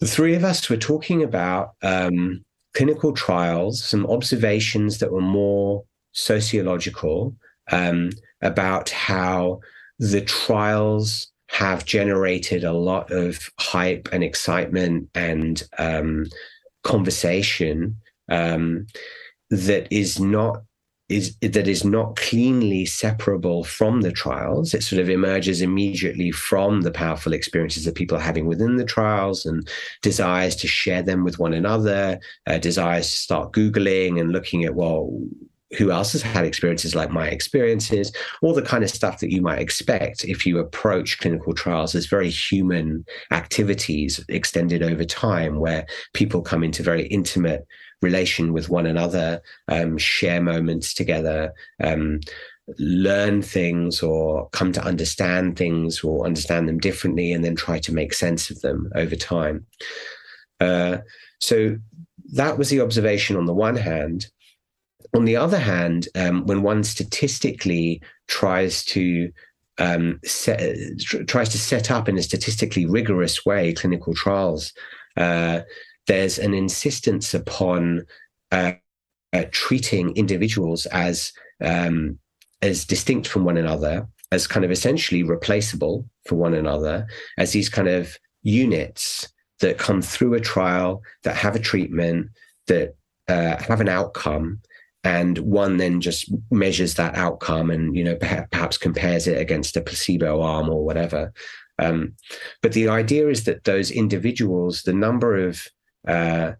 the 0.00 0.08
three 0.08 0.34
of 0.34 0.42
us 0.42 0.68
were 0.68 0.76
talking 0.76 1.22
about 1.22 1.74
um, 1.82 2.44
clinical 2.74 3.12
trials, 3.12 3.82
some 3.82 4.04
observations 4.06 4.98
that 4.98 5.12
were 5.12 5.20
more 5.20 5.84
sociological 6.12 7.36
um, 7.70 8.10
about 8.40 8.90
how 8.90 9.60
the 10.00 10.20
trials 10.20 11.31
have 11.52 11.84
generated 11.84 12.64
a 12.64 12.72
lot 12.72 13.12
of 13.12 13.50
hype 13.60 14.08
and 14.10 14.24
excitement 14.24 15.06
and 15.14 15.62
um, 15.78 16.24
conversation 16.82 17.94
um, 18.30 18.86
that 19.50 19.86
is 19.90 20.18
not 20.18 20.62
is 21.10 21.36
that 21.42 21.68
is 21.68 21.84
not 21.84 22.16
cleanly 22.16 22.86
separable 22.86 23.64
from 23.64 24.00
the 24.00 24.12
trials. 24.12 24.72
It 24.72 24.82
sort 24.82 25.02
of 25.02 25.10
emerges 25.10 25.60
immediately 25.60 26.30
from 26.30 26.80
the 26.80 26.90
powerful 26.90 27.34
experiences 27.34 27.84
that 27.84 27.96
people 27.96 28.16
are 28.16 28.20
having 28.20 28.46
within 28.46 28.76
the 28.76 28.84
trials 28.84 29.44
and 29.44 29.68
desires 30.00 30.56
to 30.56 30.66
share 30.66 31.02
them 31.02 31.22
with 31.22 31.38
one 31.38 31.52
another, 31.52 32.18
uh, 32.46 32.56
desires 32.56 33.10
to 33.10 33.16
start 33.16 33.52
Googling 33.52 34.18
and 34.18 34.32
looking 34.32 34.64
at, 34.64 34.74
well, 34.74 35.20
who 35.76 35.90
else 35.90 36.12
has 36.12 36.22
had 36.22 36.44
experiences 36.44 36.94
like 36.94 37.10
my 37.10 37.28
experiences, 37.28 38.12
all 38.42 38.52
the 38.52 38.62
kind 38.62 38.84
of 38.84 38.90
stuff 38.90 39.20
that 39.20 39.32
you 39.32 39.40
might 39.40 39.60
expect 39.60 40.24
if 40.24 40.46
you 40.46 40.58
approach 40.58 41.18
clinical 41.18 41.54
trials 41.54 41.94
as 41.94 42.06
very 42.06 42.30
human 42.30 43.04
activities 43.30 44.24
extended 44.28 44.82
over 44.82 45.04
time, 45.04 45.58
where 45.58 45.86
people 46.12 46.42
come 46.42 46.62
into 46.62 46.82
very 46.82 47.06
intimate 47.06 47.66
relation 48.02 48.52
with 48.52 48.68
one 48.68 48.86
another, 48.86 49.40
um, 49.68 49.96
share 49.96 50.42
moments 50.42 50.92
together, 50.92 51.52
um, 51.82 52.20
learn 52.78 53.42
things 53.42 54.02
or 54.02 54.48
come 54.50 54.72
to 54.72 54.84
understand 54.84 55.56
things 55.56 56.04
or 56.04 56.26
understand 56.26 56.68
them 56.68 56.78
differently, 56.78 57.32
and 57.32 57.44
then 57.44 57.56
try 57.56 57.78
to 57.78 57.94
make 57.94 58.12
sense 58.12 58.50
of 58.50 58.60
them 58.60 58.90
over 58.94 59.16
time. 59.16 59.66
Uh, 60.60 60.98
so 61.40 61.76
that 62.34 62.58
was 62.58 62.70
the 62.70 62.80
observation 62.80 63.36
on 63.36 63.46
the 63.46 63.54
one 63.54 63.76
hand 63.76 64.26
on 65.14 65.24
the 65.24 65.36
other 65.36 65.58
hand, 65.58 66.08
um, 66.14 66.46
when 66.46 66.62
one 66.62 66.84
statistically 66.84 68.00
tries 68.28 68.84
to 68.86 69.30
um, 69.78 70.20
set, 70.24 70.76
tries 71.26 71.48
to 71.50 71.58
set 71.58 71.90
up 71.90 72.08
in 72.08 72.18
a 72.18 72.22
statistically 72.22 72.86
rigorous 72.86 73.44
way 73.44 73.72
clinical 73.72 74.14
trials, 74.14 74.72
uh, 75.16 75.60
there's 76.06 76.38
an 76.38 76.54
insistence 76.54 77.34
upon 77.34 78.04
uh, 78.50 78.72
uh, 79.32 79.44
treating 79.50 80.14
individuals 80.16 80.86
as 80.86 81.32
um, 81.60 82.18
as 82.60 82.84
distinct 82.84 83.26
from 83.26 83.44
one 83.44 83.56
another, 83.56 84.06
as 84.30 84.46
kind 84.46 84.64
of 84.64 84.70
essentially 84.70 85.22
replaceable 85.22 86.08
for 86.26 86.36
one 86.36 86.54
another, 86.54 87.06
as 87.38 87.52
these 87.52 87.68
kind 87.68 87.88
of 87.88 88.16
units 88.42 89.28
that 89.60 89.78
come 89.78 90.00
through 90.00 90.34
a 90.34 90.40
trial, 90.40 91.02
that 91.24 91.36
have 91.36 91.56
a 91.56 91.60
treatment, 91.60 92.28
that 92.66 92.94
uh, 93.28 93.56
have 93.62 93.80
an 93.80 93.88
outcome, 93.88 94.60
and 95.04 95.38
one 95.38 95.78
then 95.78 96.00
just 96.00 96.32
measures 96.50 96.94
that 96.94 97.16
outcome 97.16 97.70
and 97.70 97.96
you 97.96 98.04
know 98.04 98.16
perhaps 98.16 98.78
compares 98.78 99.26
it 99.26 99.40
against 99.40 99.76
a 99.76 99.80
placebo 99.80 100.40
arm 100.42 100.68
or 100.68 100.84
whatever. 100.84 101.32
Um, 101.78 102.14
but 102.60 102.72
the 102.72 102.88
idea 102.88 103.28
is 103.28 103.44
that 103.44 103.64
those 103.64 103.90
individuals 103.90 104.82
the 104.82 104.92
number 104.92 105.36
of 105.36 105.66
uh, 106.06 106.52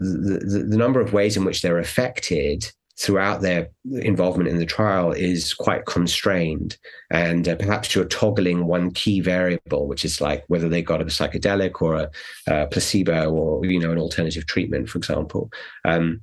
the, 0.00 0.40
the, 0.44 0.66
the, 0.70 0.76
number 0.76 1.00
of 1.00 1.12
ways 1.12 1.36
in 1.36 1.44
which 1.44 1.62
they're 1.62 1.78
affected 1.78 2.70
throughout 2.98 3.40
their 3.40 3.68
involvement 3.92 4.48
in 4.48 4.58
the 4.58 4.66
trial 4.66 5.10
is 5.12 5.52
quite 5.52 5.84
constrained. 5.86 6.76
And 7.10 7.48
uh, 7.48 7.56
perhaps 7.56 7.94
you're 7.94 8.04
toggling 8.04 8.66
one 8.66 8.92
key 8.92 9.20
variable 9.20 9.88
which 9.88 10.04
is 10.04 10.20
like 10.20 10.44
whether 10.48 10.68
they 10.68 10.82
got 10.82 11.00
a 11.00 11.06
psychedelic 11.06 11.80
or 11.82 11.96
a, 11.96 12.10
a 12.46 12.66
placebo 12.68 13.30
or 13.30 13.64
you 13.64 13.80
know 13.80 13.90
an 13.90 13.98
alternative 13.98 14.46
treatment 14.46 14.88
for 14.88 14.98
example. 14.98 15.50
Um, 15.84 16.20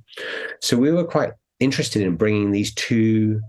so 0.60 0.76
we 0.76 0.90
were 0.90 1.04
quite 1.04 1.32
interested 1.62 2.02
in 2.02 2.16
bringing 2.16 2.50
these 2.50 2.74
two 2.74 3.40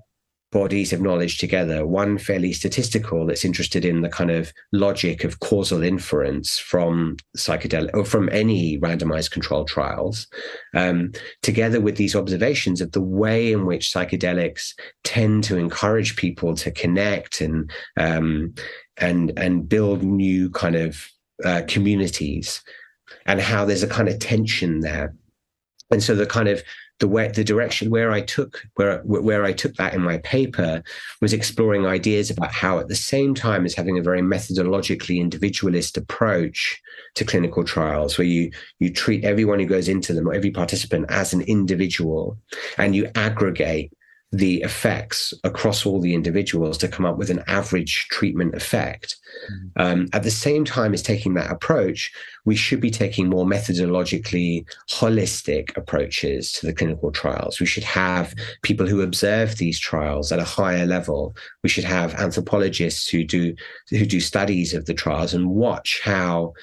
bodies 0.53 0.93
of 0.93 1.01
knowledge 1.01 1.39
together. 1.39 1.85
One 1.85 2.17
fairly 2.17 2.53
statistical 2.53 3.25
that's 3.25 3.43
interested 3.43 3.83
in 3.83 4.01
the 4.01 4.09
kind 4.09 4.29
of 4.29 4.53
logic 4.71 5.23
of 5.23 5.39
causal 5.39 5.81
inference 5.81 6.59
from 6.59 7.17
psychedelic 7.35 7.89
or 7.93 8.05
from 8.05 8.29
any 8.31 8.79
randomized 8.79 9.31
controlled 9.31 9.67
trials 9.67 10.27
um, 10.75 11.11
together 11.41 11.81
with 11.81 11.97
these 11.97 12.15
observations 12.15 12.79
of 12.79 12.91
the 12.91 13.01
way 13.01 13.51
in 13.51 13.65
which 13.65 13.91
psychedelics 13.91 14.73
tend 15.03 15.43
to 15.45 15.57
encourage 15.57 16.15
people 16.15 16.53
to 16.55 16.71
connect 16.71 17.41
and 17.41 17.71
um, 17.97 18.53
and 18.97 19.33
and 19.35 19.67
build 19.67 20.03
new 20.03 20.51
kind 20.51 20.75
of 20.75 21.09
uh, 21.43 21.63
communities 21.67 22.61
and 23.25 23.41
how 23.41 23.65
there's 23.65 23.83
a 23.83 23.87
kind 23.87 24.07
of 24.07 24.19
tension 24.19 24.81
there 24.81 25.15
and 25.93 26.03
so 26.03 26.15
the 26.15 26.25
kind 26.25 26.49
of 26.49 26.61
the 26.99 27.07
way 27.07 27.27
the 27.27 27.43
direction 27.43 27.89
where 27.89 28.11
I 28.11 28.21
took 28.21 28.61
where 28.75 29.01
where 29.03 29.43
I 29.43 29.51
took 29.51 29.75
that 29.75 29.93
in 29.93 30.01
my 30.01 30.19
paper 30.19 30.83
was 31.21 31.33
exploring 31.33 31.85
ideas 31.85 32.29
about 32.29 32.51
how 32.51 32.79
at 32.79 32.87
the 32.87 32.95
same 32.95 33.33
time 33.33 33.65
as 33.65 33.73
having 33.73 33.97
a 33.97 34.01
very 34.01 34.21
methodologically 34.21 35.19
individualist 35.19 35.97
approach 35.97 36.81
to 37.15 37.25
clinical 37.25 37.63
trials 37.63 38.17
where 38.17 38.27
you 38.27 38.51
you 38.79 38.91
treat 38.91 39.23
everyone 39.23 39.59
who 39.59 39.65
goes 39.65 39.87
into 39.87 40.13
them 40.13 40.27
or 40.27 40.33
every 40.33 40.51
participant 40.51 41.05
as 41.09 41.33
an 41.33 41.41
individual 41.41 42.37
and 42.77 42.95
you 42.95 43.09
aggregate 43.15 43.91
the 44.33 44.63
effects 44.63 45.31
across 45.43 45.85
all 45.85 46.01
the 46.01 46.15
individuals 46.15 46.75
to 46.79 46.87
come 46.87 47.05
up 47.05 47.17
with 47.17 47.29
an 47.29 47.43
average 47.45 48.07
treatment 48.07 48.55
effect. 48.55 49.15
Mm-hmm. 49.51 49.81
Um, 49.81 50.07
at 50.11 50.23
the 50.23 50.31
same 50.31 50.65
time 50.65 50.91
as 50.91 51.03
taking 51.03 51.35
that 51.35 51.51
approach, 51.51 52.11
we 52.43 52.55
should 52.55 52.81
be 52.81 52.89
taking 52.89 53.29
more 53.29 53.45
methodologically 53.45 54.65
holistic 54.89 55.77
approaches 55.77 56.51
to 56.53 56.65
the 56.65 56.73
clinical 56.73 57.11
trials. 57.11 57.59
We 57.59 57.67
should 57.67 57.83
have 57.83 58.33
people 58.63 58.87
who 58.87 59.01
observe 59.01 59.57
these 59.57 59.77
trials 59.77 60.31
at 60.31 60.39
a 60.39 60.43
higher 60.43 60.87
level. 60.87 61.35
We 61.61 61.69
should 61.69 61.83
have 61.83 62.15
anthropologists 62.15 63.07
who 63.07 63.23
do 63.23 63.55
who 63.91 64.03
do 64.03 64.19
studies 64.19 64.73
of 64.73 64.87
the 64.87 64.95
trials 64.95 65.35
and 65.35 65.51
watch 65.51 66.01
how 66.03 66.53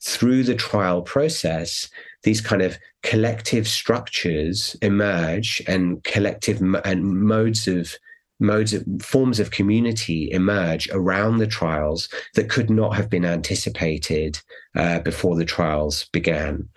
through 0.00 0.44
the 0.44 0.54
trial 0.54 1.02
process, 1.02 1.88
these 2.22 2.40
kind 2.40 2.62
of 2.62 2.78
collective 3.02 3.68
structures 3.68 4.76
emerge 4.82 5.62
and 5.66 6.02
collective 6.04 6.62
and 6.84 7.04
modes 7.04 7.68
of 7.68 7.94
modes 8.40 8.72
of 8.72 8.84
forms 9.00 9.40
of 9.40 9.50
community 9.50 10.30
emerge 10.30 10.88
around 10.90 11.38
the 11.38 11.46
trials 11.46 12.08
that 12.34 12.48
could 12.48 12.70
not 12.70 12.94
have 12.94 13.10
been 13.10 13.24
anticipated 13.24 14.40
uh, 14.76 15.00
before 15.00 15.34
the 15.34 15.44
trials 15.44 16.08
began. 16.12 16.68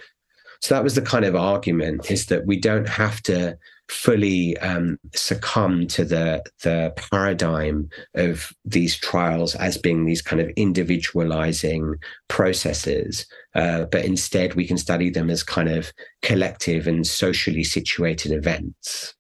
So 0.62 0.76
that 0.76 0.84
was 0.84 0.96
the 0.96 1.02
kind 1.02 1.26
of 1.26 1.36
argument 1.36 2.10
is 2.12 2.28
that 2.28 2.46
we 2.46 2.60
don't 2.60 2.88
have 2.88 3.22
to 3.24 3.58
fully 3.92 4.58
um, 4.60 4.98
succumb 5.14 5.86
to 5.86 6.06
the 6.06 6.42
the 6.64 6.94
paradigm 6.96 7.90
of 8.16 8.54
these 8.64 8.98
trials 8.98 9.54
as 9.56 9.78
being 9.78 10.06
these 10.06 10.22
kind 10.22 10.42
of 10.42 10.50
individualizing 10.56 11.96
processes, 12.30 13.26
uh, 13.54 13.84
but 13.92 14.06
instead 14.06 14.54
we 14.54 14.66
can 14.66 14.78
study 14.78 15.10
them 15.10 15.30
as 15.30 15.44
kind 15.44 15.68
of 15.68 15.92
collective 16.22 16.88
and 16.88 17.06
socially 17.06 17.66
situated 17.66 18.32
events. 18.32 19.14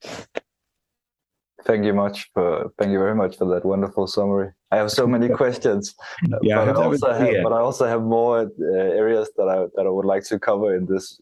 Thank 1.64 1.84
you 1.84 1.94
much 1.94 2.30
for 2.34 2.72
thank 2.80 2.92
you 2.92 3.00
very 3.00 3.16
much 3.16 3.38
for 3.38 3.46
that 3.54 3.66
wonderful 3.66 4.08
summary. 4.08 4.52
I 4.72 4.78
have 4.78 4.90
so 4.90 5.06
many 5.06 5.28
questions, 5.42 5.94
yeah, 6.42 6.64
but 6.64 6.78
I, 6.78 6.84
also 6.84 7.12
have, 7.12 7.36
but 7.44 7.52
I 7.52 7.60
also 7.60 7.86
have 7.88 8.04
more 8.04 8.40
uh, 8.40 9.02
areas 9.04 9.30
that 9.36 9.50
I 9.50 9.68
that 9.76 9.86
I 9.86 9.90
would 9.90 10.06
like 10.06 10.24
to 10.28 10.40
cover 10.40 10.74
in 10.76 10.86
this 10.86 11.20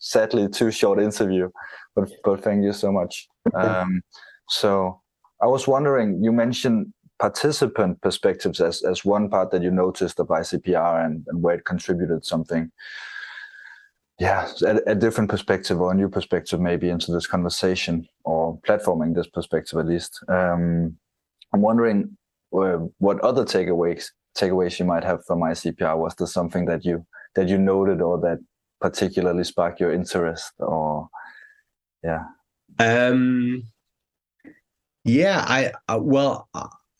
sadly 0.00 0.48
too 0.48 0.70
short 0.70 1.00
interview. 1.00 1.48
But 1.94 2.10
but 2.24 2.42
thank 2.42 2.64
you 2.64 2.72
so 2.72 2.90
much. 2.90 3.28
Um, 3.54 4.02
so 4.48 5.00
I 5.40 5.46
was 5.46 5.68
wondering, 5.68 6.22
you 6.22 6.32
mentioned 6.32 6.92
participant 7.18 8.00
perspectives 8.00 8.60
as 8.60 8.82
as 8.82 9.04
one 9.04 9.30
part 9.30 9.50
that 9.52 9.62
you 9.62 9.70
noticed 9.70 10.18
of 10.18 10.28
ICPR 10.28 11.04
and, 11.04 11.24
and 11.28 11.42
where 11.42 11.56
it 11.56 11.64
contributed 11.64 12.24
something 12.24 12.72
yeah 14.20 14.46
a, 14.62 14.76
a, 14.86 14.94
different 14.94 15.30
perspective 15.30 15.80
or 15.80 15.90
a 15.90 15.94
new 15.94 16.08
perspective 16.08 16.60
maybe 16.60 16.90
into 16.90 17.10
this 17.10 17.26
conversation 17.26 18.06
or 18.24 18.60
platforming 18.60 19.14
this 19.14 19.26
perspective 19.26 19.78
at 19.78 19.86
least 19.86 20.22
um, 20.28 20.94
i'm 21.52 21.62
wondering 21.62 22.16
uh, 22.52 22.78
what 22.98 23.18
other 23.20 23.44
takeaways 23.44 24.10
takeaways 24.36 24.78
you 24.78 24.84
might 24.84 25.02
have 25.02 25.24
from 25.26 25.40
icpr 25.40 25.96
was 25.96 26.14
there 26.16 26.26
something 26.26 26.66
that 26.66 26.84
you 26.84 27.04
that 27.34 27.48
you 27.48 27.58
noted 27.58 28.00
or 28.00 28.20
that 28.20 28.38
particularly 28.80 29.44
spark 29.44 29.80
your 29.80 29.92
interest 29.92 30.52
or 30.58 31.08
yeah 32.02 32.24
um 32.78 33.62
yeah 35.04 35.44
i 35.46 35.72
uh, 35.88 35.98
well 36.00 36.48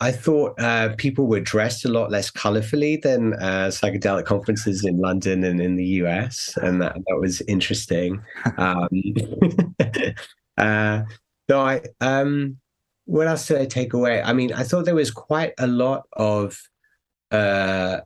I 0.03 0.13
thought 0.13 0.59
uh, 0.59 0.95
people 0.97 1.27
were 1.27 1.41
dressed 1.41 1.85
a 1.85 1.91
lot 1.91 2.11
less 2.11 2.31
colorfully 2.31 3.03
than 3.03 3.35
uh, 3.35 3.69
psychedelic 3.69 4.25
conferences 4.25 4.83
in 4.83 4.99
London 4.99 5.45
and 5.45 5.61
in 5.61 5.77
the 5.77 5.85
US, 5.85 6.57
and 6.63 6.81
that 6.81 6.95
that 6.95 7.21
was 7.21 7.43
interesting. 7.43 8.23
Um, 8.57 8.89
uh, 10.59 11.03
no, 11.49 11.61
I 11.61 11.83
um, 12.01 12.57
what 13.05 13.27
else 13.27 13.47
did 13.47 13.59
I 13.59 13.67
take 13.67 13.93
away? 13.93 14.23
I 14.23 14.33
mean, 14.33 14.53
I 14.53 14.63
thought 14.63 14.85
there 14.85 14.95
was 14.95 15.11
quite 15.11 15.53
a 15.59 15.67
lot 15.67 16.05
of 16.15 16.59
uh, 17.31 18.01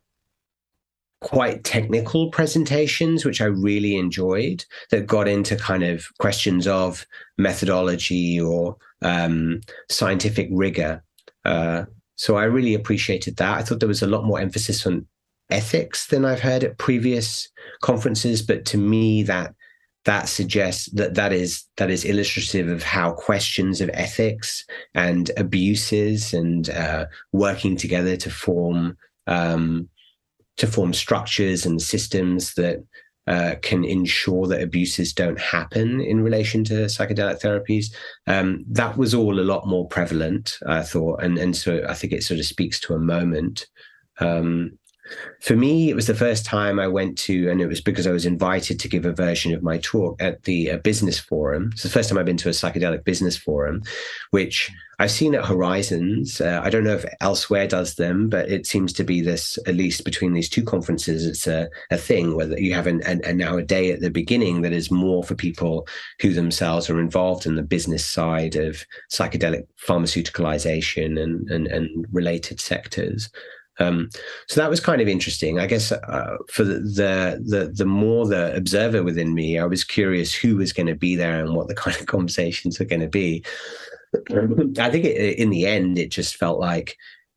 quite 1.25 1.65
technical 1.65 2.31
presentations, 2.31 3.25
which 3.25 3.41
I 3.41 3.47
really 3.47 3.97
enjoyed, 3.97 4.63
that 4.91 5.07
got 5.07 5.27
into 5.27 5.57
kind 5.57 5.83
of 5.83 6.07
questions 6.19 6.67
of 6.67 7.07
methodology 7.39 8.39
or 8.39 8.77
um, 9.01 9.63
scientific 9.91 10.49
rigor. 10.53 11.03
Uh, 11.47 11.87
so 12.17 12.37
I 12.37 12.45
really 12.45 12.75
appreciated 12.75 13.37
that. 13.39 13.57
I 13.57 13.63
thought 13.63 13.81
there 13.81 13.89
was 13.89 14.03
a 14.03 14.07
lot 14.07 14.27
more 14.27 14.39
emphasis 14.39 14.87
on 14.87 15.07
ethics 15.51 16.09
than 16.09 16.27
I've 16.27 16.41
heard 16.41 16.63
at 16.63 16.77
previous 16.77 17.49
conferences, 17.81 18.43
but 18.43 18.67
to 18.67 18.79
me 18.79 19.23
that 19.23 19.55
that 20.05 20.29
suggests 20.29 20.91
that 20.93 21.15
that 21.15 21.33
is 21.33 21.65
that 21.79 21.91
is 21.91 22.05
illustrative 22.05 22.69
of 22.69 22.83
how 22.83 23.13
questions 23.13 23.81
of 23.81 23.89
ethics 23.95 24.67
and 24.95 25.31
abuses 25.39 26.35
and 26.35 26.69
uh, 26.69 27.07
working 27.33 27.79
together 27.79 28.15
to 28.19 28.29
form 28.29 28.99
um, 29.27 29.89
to 30.57 30.67
form 30.67 30.93
structures 30.93 31.67
and 31.67 31.83
systems 31.83 32.55
that 32.55 32.85
uh, 33.27 33.55
can 33.63 33.85
ensure 33.85 34.47
that 34.47 34.63
abuses 34.63 35.13
don't 35.13 35.41
happen 35.41 36.01
in 36.01 36.23
relation 36.23 36.63
to 36.65 36.75
psychedelic 36.85 37.41
therapies. 37.41 37.87
Um, 38.27 38.65
that 38.69 38.97
was 38.97 39.15
all 39.15 39.41
a 39.41 39.43
lot 39.43 39.67
more 39.67 39.89
prevalent, 39.89 40.59
I 40.67 40.83
thought, 40.83 41.23
and 41.23 41.39
and 41.39 41.57
so 41.57 41.85
I 41.89 41.95
think 41.95 42.13
it 42.13 42.23
sort 42.23 42.41
of 42.41 42.47
speaks 42.47 42.79
to 42.81 42.95
a 42.95 42.99
moment. 42.99 43.67
Um, 44.21 44.79
for 45.41 45.55
me, 45.55 45.91
it 45.91 45.97
was 45.97 46.07
the 46.07 46.15
first 46.15 46.47
time 46.47 46.79
I 46.79 46.89
went 46.89 47.19
to, 47.19 47.51
and 47.51 47.61
it 47.61 47.67
was 47.67 47.81
because 47.81 48.07
I 48.07 48.13
was 48.13 48.27
invited 48.27 48.81
to 48.81 48.89
give 48.89 49.05
a 49.05 49.13
version 49.13 49.55
of 49.55 49.63
my 49.63 49.79
talk 49.79 50.21
at 50.23 50.43
the 50.45 50.73
uh, 50.73 50.79
business 50.79 51.19
forum. 51.19 51.71
It's 51.73 51.83
the 51.83 51.91
first 51.91 52.09
time 52.09 52.19
I've 52.19 52.25
been 52.25 52.39
to 52.39 52.49
a 52.49 52.53
psychedelic 52.53 53.05
business 53.05 53.37
forum, 53.37 53.83
which 54.31 54.71
I've 54.99 55.11
seen 55.11 55.35
at 55.35 55.45
Horizons. 55.45 56.41
Uh, 56.41 56.61
I 56.63 56.71
don't 56.71 56.85
know 56.85 56.95
if 56.95 57.05
elsewhere 57.21 57.67
does 57.67 57.95
them, 57.95 58.29
but 58.29 58.49
it 58.49 58.67
seems 58.67 58.93
to 58.95 59.05
be 59.05 59.21
this, 59.21 59.59
at 59.67 59.75
least 59.75 60.05
between 60.05 60.33
these 60.33 60.49
two 60.49 60.63
conferences, 60.63 61.27
it's 61.27 61.47
a, 61.47 61.69
a 61.91 61.97
thing 61.97 62.37
where 62.37 62.59
you 62.59 62.75
have 62.75 62.87
an, 62.87 63.03
an, 63.03 63.21
an 63.25 63.37
now 63.37 63.57
a 63.57 63.63
day 63.63 63.91
at 63.91 64.01
the 64.01 64.11
beginning 64.11 64.63
that 64.63 64.73
is 64.73 64.91
more 64.91 65.25
for 65.25 65.35
people 65.35 65.87
who 66.21 66.33
themselves 66.33 66.89
are 66.89 67.01
involved 67.01 67.47
in 67.47 67.57
the 67.57 67.63
business 67.63 68.05
side 68.05 68.57
of 68.57 68.85
psychedelic 69.11 69.67
pharmaceuticalization 69.85 71.21
and, 71.21 71.51
and, 71.51 71.67
and 71.67 72.07
related 72.13 72.61
sectors. 72.61 73.31
Um, 73.81 74.09
so 74.47 74.61
that 74.61 74.71
was 74.71 74.81
kind 74.81 75.01
of 75.01 75.09
interesting. 75.09 75.59
I 75.59 75.67
guess 75.67 75.91
uh, 75.91 76.37
for 76.49 76.65
the, 76.65 76.75
the, 76.75 77.43
the 77.45 77.73
the 77.75 77.85
more 77.85 78.27
the 78.27 78.55
observer 78.55 79.03
within 79.03 79.35
me, 79.35 79.59
I 79.59 79.65
was 79.65 79.83
curious 79.83 80.33
who 80.33 80.57
was 80.57 80.73
going 80.73 80.87
to 80.87 80.95
be 80.95 81.17
there 81.17 81.41
and 81.41 81.55
what 81.55 81.69
the 81.69 81.75
kind 81.75 81.97
of 81.97 82.07
conversations 82.07 82.79
were 82.79 82.87
going 82.87 83.03
to 83.03 83.09
be. 83.09 83.45
I 84.79 84.91
think 84.91 85.05
it, 85.05 85.39
in 85.39 85.51
the 85.51 85.67
end, 85.67 85.99
it 85.99 86.11
just 86.11 86.37
felt 86.37 86.59
like 86.59 86.97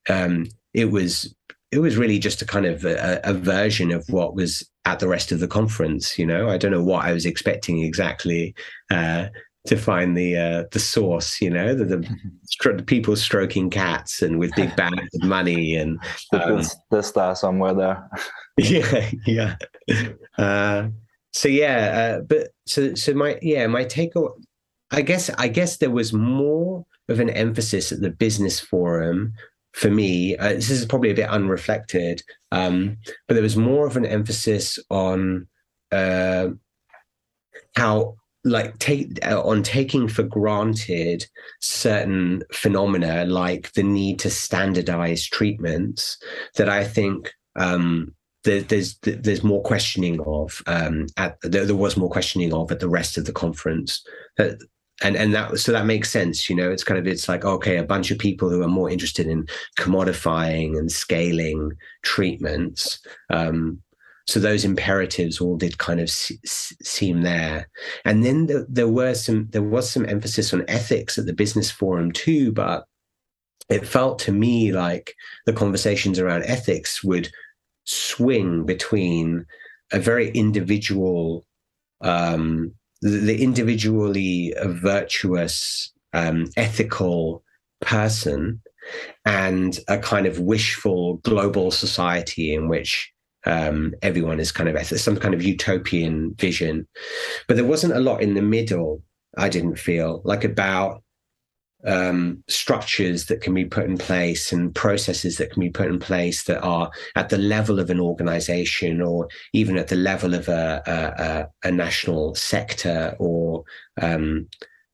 um, 0.10 0.48
it 0.74 0.92
was 0.92 1.34
it 1.72 1.80
was 1.80 1.98
really 1.98 2.20
just 2.20 2.42
a 2.42 2.46
kind 2.46 2.66
of 2.66 2.86
a, 2.86 3.20
a, 3.26 3.34
version 3.34 3.92
of 3.92 4.08
what 4.08 4.36
was 4.36 4.68
at 4.86 5.00
the 5.00 5.08
rest 5.08 5.34
of 5.34 5.42
the 5.42 5.48
conference. 5.48 6.18
You 6.18 6.26
know, 6.26 6.50
I 6.50 6.58
don't 6.58 6.72
know 6.72 6.84
what 6.84 7.04
I 7.04 7.12
was 7.14 7.26
expecting 7.26 7.84
exactly. 7.84 8.56
Uh, 8.90 9.28
to 9.68 9.76
find 9.76 10.18
the 10.18 10.38
uh, 10.38 10.64
the 10.72 10.80
source, 10.80 11.42
you 11.42 11.50
know, 11.50 11.76
the, 11.76 11.86
the, 11.86 11.98
the, 12.78 12.84
people 12.84 13.16
stroking 13.16 13.70
cats 13.70 14.22
and 14.22 14.40
with 14.40 14.56
big 14.56 14.76
bags 14.78 15.10
of 15.22 15.28
money 15.28 15.76
and 15.76 16.00
um, 16.32 16.64
there's 16.90 17.12
there 17.12 17.36
somewhere 17.36 17.74
there. 17.74 18.10
yeah, 18.58 19.10
yeah. 19.26 19.56
Uh, 20.38 20.88
so 21.34 21.50
yeah, 21.50 22.18
uh, 22.18 22.22
but 22.22 22.50
so 22.66 22.96
so 22.96 23.14
my 23.14 23.38
yeah 23.42 23.68
my 23.68 23.84
take. 23.84 24.14
I 24.92 25.02
guess 25.02 25.30
I 25.38 25.48
guess 25.48 25.78
there 25.78 25.92
was 25.92 26.14
more 26.14 26.86
of 27.10 27.20
an 27.20 27.30
emphasis 27.30 27.92
at 27.92 28.02
the 28.02 28.10
business 28.10 28.60
forum 28.60 29.34
for 29.74 29.90
me. 29.90 30.38
Uh, 30.38 30.54
this 30.54 30.70
is 30.70 30.86
probably 30.86 31.12
a 31.12 31.16
bit 31.16 31.30
unreflected, 31.30 32.22
um, 32.52 32.98
but 33.28 33.34
there 33.34 33.44
was 33.44 33.58
more 33.58 33.86
of 33.86 33.98
an 33.98 34.06
emphasis 34.06 34.80
on 34.90 35.48
uh, 35.92 36.50
how 37.76 38.16
like 38.44 38.78
take 38.80 39.26
uh, 39.26 39.42
on 39.42 39.62
taking 39.62 40.08
for 40.08 40.24
granted 40.24 41.26
certain 41.62 42.44
phenomena 42.54 43.26
like 43.26 43.72
the 43.74 43.84
need 43.84 44.20
to 44.20 44.30
standardize 44.30 45.26
treatments 45.26 46.18
that 46.56 46.70
i 46.70 46.84
think 46.84 47.34
um, 47.60 48.14
there, 48.44 48.62
there's 48.62 48.98
there's 49.00 49.44
more 49.44 49.62
questioning 49.64 50.22
of 50.22 50.62
um, 50.68 51.08
at 51.18 51.38
there, 51.42 51.76
was 51.76 51.98
more 51.98 52.10
questioning 52.10 52.54
of 52.54 52.72
at 52.72 52.80
the 52.80 52.88
rest 52.88 53.18
of 53.18 53.26
the 53.26 53.34
conference 53.34 54.06
uh, 54.40 54.52
and 55.04 55.16
and 55.16 55.34
that 55.34 55.60
so 55.60 55.72
that 55.72 55.86
makes 55.86 56.12
sense 56.12 56.50
you 56.50 56.56
know? 56.56 56.72
It's 56.72 56.84
kind 56.84 57.00
of 57.00 57.08
it's 57.08 57.30
like 57.30 57.46
okay 57.46 57.78
a 57.78 57.84
bunch 57.84 58.12
of 58.12 58.18
people 58.18 58.50
who 58.50 58.64
are 58.64 58.68
more 58.68 58.90
interested 58.90 59.28
in 59.28 59.48
commodifying 59.78 60.78
and 60.78 60.92
scaling 60.92 61.72
treatments 62.04 63.00
um, 63.30 63.82
so 64.28 64.42
those 64.42 64.66
imperatives 64.66 65.40
all 65.40 65.56
did 65.56 65.78
kind 65.78 66.02
of 66.02 66.10
seem 66.10 67.22
there. 67.22 67.70
And 68.04 68.26
then 68.26 68.48
the, 68.48 68.66
there 68.68 68.90
were 68.90 69.14
some 69.14 69.48
there 69.52 69.64
was 69.64 69.90
some 69.90 70.06
emphasis 70.06 70.54
on 70.54 70.66
ethics 70.68 71.18
at 71.18 71.26
the 71.26 71.34
business 71.34 71.72
forum 71.72 72.12
too 72.12 72.52
but 72.52 72.86
it 73.70 73.88
felt 73.88 74.20
to 74.20 74.32
me 74.32 74.72
like 74.72 75.14
the 75.46 75.54
conversations 75.54 76.20
around 76.20 76.44
ethics 76.44 77.04
would 77.04 77.30
swing 77.86 78.66
between 78.66 79.46
a 79.92 80.00
very 80.00 80.30
individual 80.32 81.46
um, 82.02 82.74
the, 83.02 83.42
individually 83.42 84.54
virtuous 84.66 85.92
um, 86.14 86.48
ethical 86.58 87.44
person 87.82 88.62
and 89.26 89.80
a 89.88 89.98
kind 89.98 90.26
of 90.26 90.40
wishful 90.40 91.18
global 91.18 91.72
society 91.72 92.54
in 92.54 92.68
which 92.68 93.12
um, 93.46 93.94
everyone 94.02 94.40
is 94.40 94.52
kind 94.52 94.70
of 94.70 94.86
some 94.86 95.18
kind 95.18 95.34
of 95.34 95.44
utopian 95.44 96.34
vision. 96.36 96.88
But 97.48 97.56
there 97.56 97.66
wasn't 97.66 97.96
a 97.96 98.00
lot 98.00 98.22
in 98.22 98.34
the 98.34 98.42
middle. 98.42 99.02
I 99.38 99.50
didn't 99.50 99.78
feel 99.78 100.22
like 100.26 100.44
about 100.44 101.04
um, 101.88 102.44
structures 102.48 103.26
that 103.26 103.42
can 103.42 103.54
be 103.54 103.66
put 103.66 103.86
in 103.86 103.98
place 103.98 104.52
and 104.52 104.76
processes 104.76 105.38
that 105.38 105.52
can 105.52 105.62
be 105.62 105.70
put 105.70 105.88
in 105.88 106.00
place 106.00 106.44
that 106.44 106.62
are 106.62 106.92
at 107.16 107.30
the 107.30 107.38
level 107.38 107.80
of 107.80 107.90
an 107.90 108.00
organization 108.00 109.02
or 109.02 109.28
even 109.54 109.78
at 109.78 109.88
the 109.88 109.96
level 109.96 110.34
of 110.34 110.50
a, 110.50 111.50
a, 111.64 111.68
a 111.68 111.72
national 111.72 112.36
sector 112.36 113.16
or 113.20 113.64
um, 114.02 114.48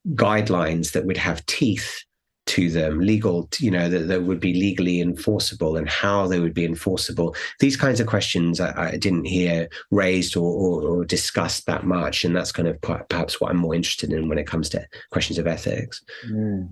guidelines 0.10 0.92
that 0.92 1.06
would 1.06 1.18
have 1.18 1.46
teeth 1.48 2.04
to 2.46 2.70
them, 2.70 3.00
legal, 3.00 3.48
you 3.60 3.72
know, 3.72 3.90
that, 3.90 4.08
that 4.08 4.24
would 4.24 4.40
be 4.40 4.54
legally 4.54 5.00
enforceable 5.00 5.78
and 5.78 5.90
how 5.90 6.28
they 6.28 6.40
would 6.40 6.54
be 6.54 6.66
enforceable. 6.66 7.36
These 7.60 7.78
kinds 7.78 8.02
of 8.02 8.08
questions 8.08 8.60
I, 8.60 8.90
I 8.92 8.98
didn't 8.98 9.26
hear 9.26 9.70
raised 9.92 10.36
or, 10.36 10.44
or, 10.44 10.82
or, 10.84 11.06
discussed 11.06 11.66
that 11.68 11.86
much. 11.86 12.26
And 12.26 12.36
that's 12.36 12.52
kind 12.52 12.68
of 12.68 12.82
perhaps 12.82 13.40
what 13.40 13.50
I'm 13.50 13.58
more 13.58 13.74
interested 13.74 14.12
in 14.12 14.28
when 14.28 14.38
it 14.38 14.48
comes 14.48 14.68
to 14.70 14.86
questions 15.10 15.40
of 15.40 15.48
ethics. 15.48 16.04
Mm. 16.30 16.70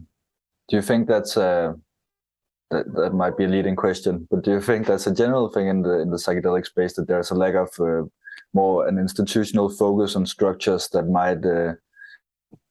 Do 0.69 0.75
you 0.77 0.81
think 0.81 1.07
that's 1.07 1.37
a, 1.37 1.75
that, 2.69 2.93
that 2.95 3.13
might 3.13 3.37
be 3.37 3.43
a 3.43 3.47
leading 3.47 3.75
question, 3.75 4.27
but 4.31 4.43
do 4.43 4.51
you 4.51 4.61
think 4.61 4.87
that's 4.87 5.07
a 5.07 5.13
general 5.13 5.49
thing 5.49 5.67
in 5.67 5.81
the 5.81 5.99
in 5.99 6.09
the 6.09 6.17
psychedelic 6.17 6.65
space 6.65 6.93
that 6.95 7.07
there's 7.07 7.31
a 7.31 7.35
lack 7.35 7.55
of 7.55 7.69
uh, 7.79 8.07
more 8.53 8.87
an 8.87 8.97
institutional 8.97 9.69
focus 9.69 10.15
on 10.15 10.25
structures 10.25 10.87
that 10.89 11.03
might 11.03 11.45
uh, 11.45 11.73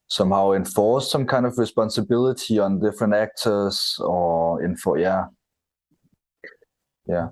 somehow 0.08 0.52
enforce 0.52 1.10
some 1.10 1.24
kind 1.24 1.46
of 1.46 1.56
responsibility 1.56 2.58
on 2.58 2.80
different 2.80 3.14
actors 3.14 3.96
or 4.00 4.62
info 4.62 4.96
yeah? 4.96 5.26
Yeah. 7.06 7.28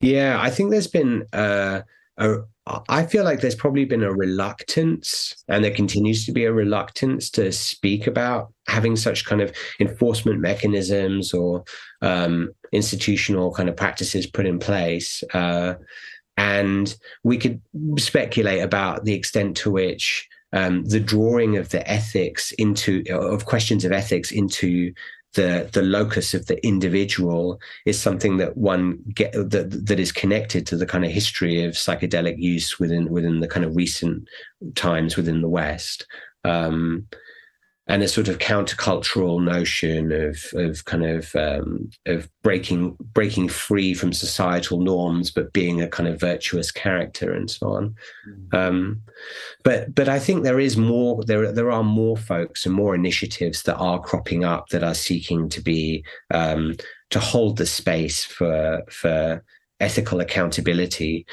Yeah 0.00 0.38
i 0.40 0.50
think 0.50 0.70
there's 0.70 0.86
been 0.86 1.24
uh, 1.32 1.80
a 2.18 2.36
i 2.88 3.04
feel 3.04 3.24
like 3.24 3.40
there's 3.40 3.54
probably 3.54 3.84
been 3.84 4.02
a 4.02 4.12
reluctance 4.12 5.34
and 5.48 5.64
there 5.64 5.70
continues 5.70 6.24
to 6.24 6.32
be 6.32 6.44
a 6.44 6.52
reluctance 6.52 7.30
to 7.30 7.52
speak 7.52 8.06
about 8.06 8.52
having 8.66 8.96
such 8.96 9.24
kind 9.24 9.40
of 9.40 9.54
enforcement 9.80 10.40
mechanisms 10.40 11.32
or 11.32 11.64
um, 12.02 12.50
institutional 12.72 13.52
kind 13.52 13.68
of 13.68 13.76
practices 13.76 14.26
put 14.26 14.46
in 14.46 14.58
place 14.58 15.22
uh, 15.34 15.74
and 16.36 16.96
we 17.24 17.36
could 17.36 17.60
speculate 17.98 18.62
about 18.62 19.04
the 19.04 19.14
extent 19.14 19.56
to 19.56 19.70
which 19.70 20.28
um, 20.52 20.84
the 20.84 21.00
drawing 21.00 21.56
of 21.56 21.68
the 21.70 21.88
ethics 21.90 22.52
into 22.52 23.02
of 23.10 23.44
questions 23.44 23.84
of 23.84 23.92
ethics 23.92 24.30
into 24.30 24.92
the 25.34 25.68
the 25.72 25.82
locus 25.82 26.34
of 26.34 26.46
the 26.46 26.64
individual 26.66 27.60
is 27.84 28.00
something 28.00 28.38
that 28.38 28.56
one 28.56 28.98
get 29.14 29.32
that 29.32 29.86
that 29.86 30.00
is 30.00 30.12
connected 30.12 30.66
to 30.66 30.76
the 30.76 30.86
kind 30.86 31.04
of 31.04 31.10
history 31.10 31.64
of 31.64 31.74
psychedelic 31.74 32.38
use 32.38 32.78
within 32.78 33.10
within 33.10 33.40
the 33.40 33.48
kind 33.48 33.64
of 33.64 33.76
recent 33.76 34.28
times 34.74 35.16
within 35.16 35.42
the 35.42 35.48
West. 35.48 36.06
Um, 36.44 37.06
and 37.88 38.02
a 38.02 38.08
sort 38.08 38.28
of 38.28 38.38
countercultural 38.38 39.42
notion 39.42 40.12
of 40.12 40.38
of 40.54 40.84
kind 40.84 41.04
of 41.04 41.34
um, 41.34 41.90
of 42.06 42.28
breaking 42.42 42.96
breaking 43.14 43.48
free 43.48 43.94
from 43.94 44.12
societal 44.12 44.80
norms, 44.80 45.30
but 45.30 45.52
being 45.52 45.80
a 45.80 45.88
kind 45.88 46.08
of 46.08 46.20
virtuous 46.20 46.70
character 46.70 47.32
and 47.32 47.50
so 47.50 47.68
on. 47.68 47.94
Mm. 48.28 48.54
Um, 48.54 49.02
but 49.64 49.94
but 49.94 50.08
I 50.08 50.18
think 50.18 50.44
there 50.44 50.60
is 50.60 50.76
more 50.76 51.24
there 51.24 51.50
there 51.50 51.70
are 51.70 51.82
more 51.82 52.16
folks 52.16 52.66
and 52.66 52.74
more 52.74 52.94
initiatives 52.94 53.62
that 53.62 53.76
are 53.76 54.00
cropping 54.00 54.44
up 54.44 54.68
that 54.68 54.84
are 54.84 54.94
seeking 54.94 55.48
to 55.48 55.62
be 55.62 56.04
um, 56.32 56.76
to 57.10 57.18
hold 57.18 57.56
the 57.56 57.66
space 57.66 58.22
for 58.22 58.82
for 58.90 59.42
ethical 59.80 60.20
accountability. 60.20 61.24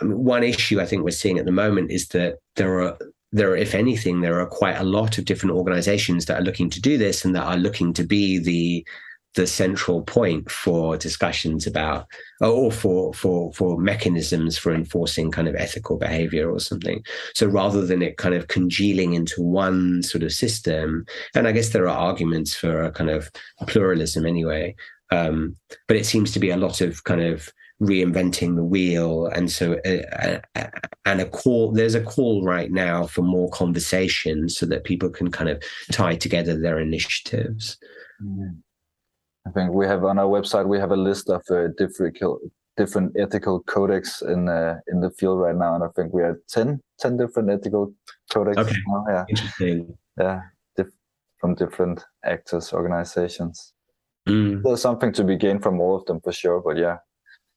one 0.00 0.44
issue 0.44 0.80
I 0.80 0.86
think 0.86 1.02
we're 1.02 1.10
seeing 1.10 1.38
at 1.38 1.44
the 1.44 1.52
moment 1.52 1.90
is 1.90 2.08
that 2.08 2.36
there 2.56 2.80
are 2.80 2.96
there 3.32 3.50
are, 3.50 3.56
if 3.56 3.74
anything, 3.74 4.20
there 4.20 4.40
are 4.40 4.46
quite 4.46 4.78
a 4.78 4.84
lot 4.84 5.18
of 5.18 5.24
different 5.24 5.56
organizations 5.56 6.26
that 6.26 6.38
are 6.38 6.44
looking 6.44 6.70
to 6.70 6.80
do 6.80 6.98
this 6.98 7.24
and 7.24 7.34
that 7.34 7.44
are 7.44 7.56
looking 7.56 7.92
to 7.94 8.04
be 8.04 8.38
the 8.38 8.86
the 9.34 9.46
central 9.46 10.02
point 10.02 10.50
for 10.50 10.94
discussions 10.98 11.66
about 11.66 12.06
or 12.42 12.70
for 12.70 13.14
for 13.14 13.50
for 13.54 13.78
mechanisms 13.78 14.58
for 14.58 14.74
enforcing 14.74 15.30
kind 15.30 15.48
of 15.48 15.54
ethical 15.54 15.96
behavior 15.96 16.50
or 16.50 16.60
something. 16.60 17.02
So 17.34 17.46
rather 17.46 17.86
than 17.86 18.02
it 18.02 18.18
kind 18.18 18.34
of 18.34 18.48
congealing 18.48 19.14
into 19.14 19.40
one 19.40 20.02
sort 20.02 20.22
of 20.22 20.32
system 20.32 21.06
and 21.34 21.48
i 21.48 21.52
guess 21.52 21.70
there 21.70 21.88
are 21.88 22.08
arguments 22.08 22.54
for 22.54 22.82
a 22.82 22.92
kind 22.92 23.10
of 23.10 23.30
pluralism 23.66 24.26
anyway 24.26 24.74
um, 25.10 25.56
but 25.88 25.96
it 25.96 26.06
seems 26.06 26.32
to 26.32 26.40
be 26.40 26.50
a 26.50 26.56
lot 26.56 26.80
of 26.80 27.04
kind 27.04 27.22
of 27.22 27.52
reinventing 27.82 28.54
the 28.54 28.62
wheel 28.62 29.26
and 29.26 29.50
so 29.50 29.76
uh, 29.84 30.38
uh, 30.54 30.68
and 31.04 31.20
a 31.20 31.26
call 31.26 31.72
there's 31.72 31.96
a 31.96 32.00
call 32.00 32.44
right 32.44 32.70
now 32.70 33.06
for 33.06 33.22
more 33.22 33.50
conversation 33.50 34.48
so 34.48 34.64
that 34.64 34.84
people 34.84 35.10
can 35.10 35.30
kind 35.30 35.50
of 35.50 35.60
tie 35.90 36.14
together 36.14 36.56
their 36.56 36.78
initiatives 36.78 37.76
mm-hmm. 38.22 38.50
i 39.48 39.50
think 39.50 39.72
we 39.72 39.84
have 39.84 40.04
on 40.04 40.18
our 40.18 40.28
website 40.28 40.66
we 40.66 40.78
have 40.78 40.92
a 40.92 40.96
list 40.96 41.28
of 41.28 41.42
uh, 41.50 41.68
different 41.76 42.16
different 42.76 43.12
ethical 43.18 43.60
codex 43.64 44.22
in 44.22 44.48
uh, 44.48 44.78
in 44.86 45.00
the 45.00 45.10
field 45.10 45.40
right 45.40 45.56
now 45.56 45.74
and 45.74 45.82
i 45.82 45.88
think 45.96 46.12
we 46.12 46.22
have 46.22 46.36
10 46.48 46.80
10 47.00 47.16
different 47.16 47.50
ethical 47.50 47.92
codex 48.32 48.58
okay. 48.58 48.76
Now. 48.86 49.04
yeah 49.08 49.24
interesting 49.28 49.98
yeah 50.20 50.40
diff- 50.76 50.98
from 51.38 51.56
different 51.56 52.04
actors 52.24 52.72
organizations 52.72 53.74
mm. 54.28 54.62
there's 54.62 54.80
something 54.80 55.12
to 55.14 55.24
be 55.24 55.36
gained 55.36 55.64
from 55.64 55.80
all 55.80 55.96
of 55.96 56.04
them 56.04 56.20
for 56.20 56.32
sure 56.32 56.62
but 56.64 56.76
yeah 56.76 56.98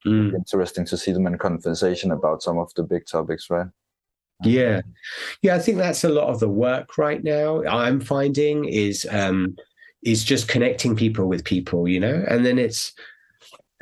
Mm. 0.06 0.34
Interesting 0.36 0.86
to 0.86 0.98
see 0.98 1.12
them 1.12 1.28
in 1.28 1.38
conversation 1.38 2.12
about 2.12 2.44
some 2.44 2.58
of 2.58 2.74
the 2.76 2.84
big 2.84 3.06
topics, 3.08 3.50
right? 3.50 3.68
Yeah, 4.44 4.82
yeah. 5.42 5.56
I 5.56 5.60
think 5.60 5.78
that's 5.78 6.04
a 6.04 6.10
lot 6.10 6.28
of 6.28 6.40
the 6.40 6.50
work 6.50 6.98
right 6.98 7.24
now. 7.24 7.64
I'm 7.66 8.02
finding 8.02 8.66
is 8.66 9.08
um, 9.10 9.56
is 10.04 10.24
just 10.24 10.48
connecting 10.48 10.96
people 10.96 11.28
with 11.28 11.46
people, 11.46 11.88
you 11.88 12.00
know, 12.00 12.24
and 12.28 12.46
then 12.46 12.60
it's 12.60 12.94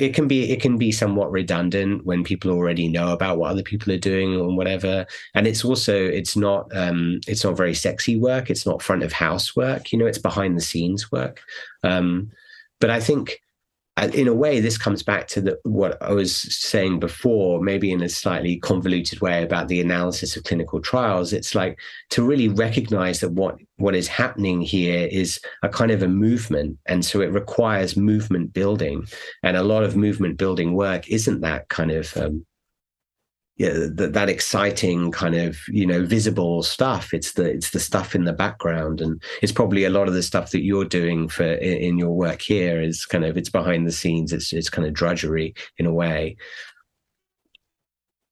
it 0.00 0.14
can 0.14 0.26
be 0.26 0.50
it 0.50 0.60
can 0.60 0.78
be 0.78 0.90
somewhat 0.90 1.30
redundant 1.30 2.04
when 2.06 2.24
people 2.24 2.50
already 2.50 2.88
know 2.88 3.12
about 3.12 3.38
what 3.38 3.50
other 3.50 3.62
people 3.62 3.92
are 3.92 3.98
doing 3.98 4.34
or 4.34 4.56
whatever 4.56 5.06
and 5.34 5.46
it's 5.46 5.66
also 5.66 5.94
it's 5.94 6.34
not 6.34 6.74
um 6.74 7.20
it's 7.26 7.44
not 7.44 7.54
very 7.54 7.74
sexy 7.74 8.18
work 8.18 8.48
it's 8.48 8.64
not 8.64 8.82
front 8.82 9.02
of 9.02 9.12
house 9.12 9.54
work 9.54 9.92
you 9.92 9.98
know 9.98 10.06
it's 10.06 10.16
behind 10.16 10.56
the 10.56 10.62
scenes 10.62 11.12
work 11.12 11.42
um 11.84 12.30
but 12.80 12.88
i 12.88 12.98
think 12.98 13.38
in 14.06 14.28
a 14.28 14.34
way, 14.34 14.60
this 14.60 14.78
comes 14.78 15.02
back 15.02 15.26
to 15.28 15.40
the, 15.40 15.58
what 15.64 16.00
I 16.02 16.12
was 16.12 16.34
saying 16.34 17.00
before, 17.00 17.60
maybe 17.60 17.90
in 17.90 18.02
a 18.02 18.08
slightly 18.08 18.58
convoluted 18.58 19.20
way 19.20 19.42
about 19.42 19.68
the 19.68 19.80
analysis 19.80 20.36
of 20.36 20.44
clinical 20.44 20.80
trials. 20.80 21.32
It's 21.32 21.54
like 21.54 21.78
to 22.10 22.22
really 22.22 22.48
recognize 22.48 23.20
that 23.20 23.32
what 23.32 23.56
what 23.76 23.94
is 23.94 24.08
happening 24.08 24.60
here 24.60 25.08
is 25.10 25.40
a 25.62 25.68
kind 25.68 25.90
of 25.90 26.02
a 26.02 26.08
movement, 26.08 26.78
and 26.86 27.04
so 27.04 27.20
it 27.20 27.32
requires 27.32 27.96
movement 27.96 28.52
building, 28.52 29.06
and 29.42 29.56
a 29.56 29.62
lot 29.62 29.84
of 29.84 29.96
movement 29.96 30.36
building 30.36 30.74
work 30.74 31.08
isn't 31.08 31.40
that 31.40 31.68
kind 31.68 31.90
of 31.90 32.16
um, 32.16 32.44
yeah, 33.58 33.72
that, 33.72 34.12
that 34.12 34.28
exciting 34.28 35.10
kind 35.10 35.34
of 35.34 35.58
you 35.68 35.84
know 35.84 36.04
visible 36.04 36.62
stuff. 36.62 37.12
It's 37.12 37.32
the 37.32 37.44
it's 37.44 37.70
the 37.70 37.80
stuff 37.80 38.14
in 38.14 38.24
the 38.24 38.32
background, 38.32 39.00
and 39.00 39.20
it's 39.42 39.52
probably 39.52 39.84
a 39.84 39.90
lot 39.90 40.06
of 40.06 40.14
the 40.14 40.22
stuff 40.22 40.52
that 40.52 40.62
you're 40.62 40.84
doing 40.84 41.28
for 41.28 41.44
in, 41.44 41.78
in 41.78 41.98
your 41.98 42.14
work 42.14 42.40
here 42.40 42.80
is 42.80 43.04
kind 43.04 43.24
of 43.24 43.36
it's 43.36 43.50
behind 43.50 43.86
the 43.86 43.92
scenes. 43.92 44.32
It's 44.32 44.52
it's 44.52 44.70
kind 44.70 44.86
of 44.86 44.94
drudgery 44.94 45.54
in 45.76 45.86
a 45.86 45.92
way. 45.92 46.36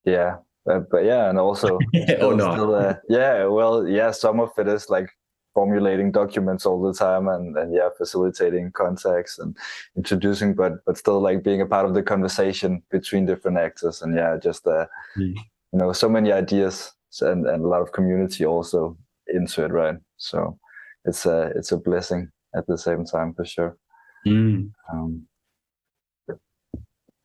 Yeah, 0.05 0.37
uh, 0.71 0.81
but 0.91 1.05
yeah, 1.05 1.29
and 1.29 1.41
also 1.41 1.77
still, 2.05 2.33
or 2.33 2.37
not. 2.37 2.55
Still, 2.55 2.75
uh, 2.77 2.95
yeah, 3.09 3.47
well, 3.47 3.87
yeah, 3.87 4.13
some 4.13 4.39
of 4.39 4.51
it 4.59 4.69
is 4.69 4.89
like 4.89 5.09
formulating 5.57 6.13
documents 6.13 6.67
all 6.67 6.83
the 6.83 6.93
time 6.93 7.29
and, 7.29 7.57
and 7.57 7.75
yeah 7.75 7.89
facilitating 7.97 8.71
contacts 8.73 9.39
and 9.39 9.57
introducing 9.97 10.53
but 10.53 10.85
but 10.85 10.99
still 10.99 11.19
like 11.19 11.43
being 11.43 11.63
a 11.63 11.67
part 11.75 11.87
of 11.87 11.95
the 11.95 12.03
conversation 12.03 12.83
between 12.91 13.25
different 13.25 13.57
actors 13.57 14.03
and 14.03 14.15
yeah 14.15 14.37
just 14.37 14.67
uh 14.67 14.85
mm. 15.17 15.35
you 15.73 15.79
know 15.79 15.95
so 15.95 16.11
many 16.11 16.31
ideas 16.31 16.93
and, 17.23 17.47
and 17.47 17.65
a 17.65 17.69
lot 17.69 17.81
of 17.81 17.93
community 17.93 18.45
also 18.45 18.99
into 19.29 19.65
it 19.65 19.73
right 19.73 19.97
so 20.19 20.59
it's 21.07 21.25
a 21.25 21.51
it's 21.57 21.73
a 21.73 21.79
blessing 21.79 22.29
at 22.55 22.67
the 22.67 22.77
same 22.77 23.03
time 23.07 23.33
for 23.33 23.47
sure 23.47 23.79
mm. 24.27 24.71
um, 24.93 25.27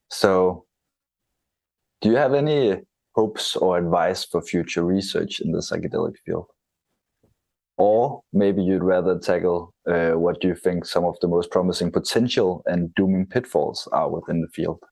so 0.09 0.63
do 1.99 2.09
you 2.09 2.15
have 2.15 2.33
any 2.33 2.79
hopes 3.13 3.57
or 3.57 3.77
advice 3.77 4.23
for 4.23 4.41
future 4.41 4.85
research 4.85 5.41
in 5.41 5.51
the 5.51 5.59
psychedelic 5.59 6.15
field 6.25 6.47
or 7.81 8.21
maybe 8.31 8.61
you'd 8.61 8.83
rather 8.83 9.17
tackle 9.17 9.73
uh, 9.89 10.11
what 10.11 10.43
you 10.43 10.53
think 10.53 10.85
some 10.85 11.03
of 11.03 11.15
the 11.19 11.27
most 11.27 11.49
promising 11.49 11.91
potential 11.91 12.61
and 12.67 12.93
dooming 12.93 13.25
pitfalls 13.25 13.87
are 13.91 14.07
within 14.07 14.41
the 14.41 14.47
field. 14.49 14.83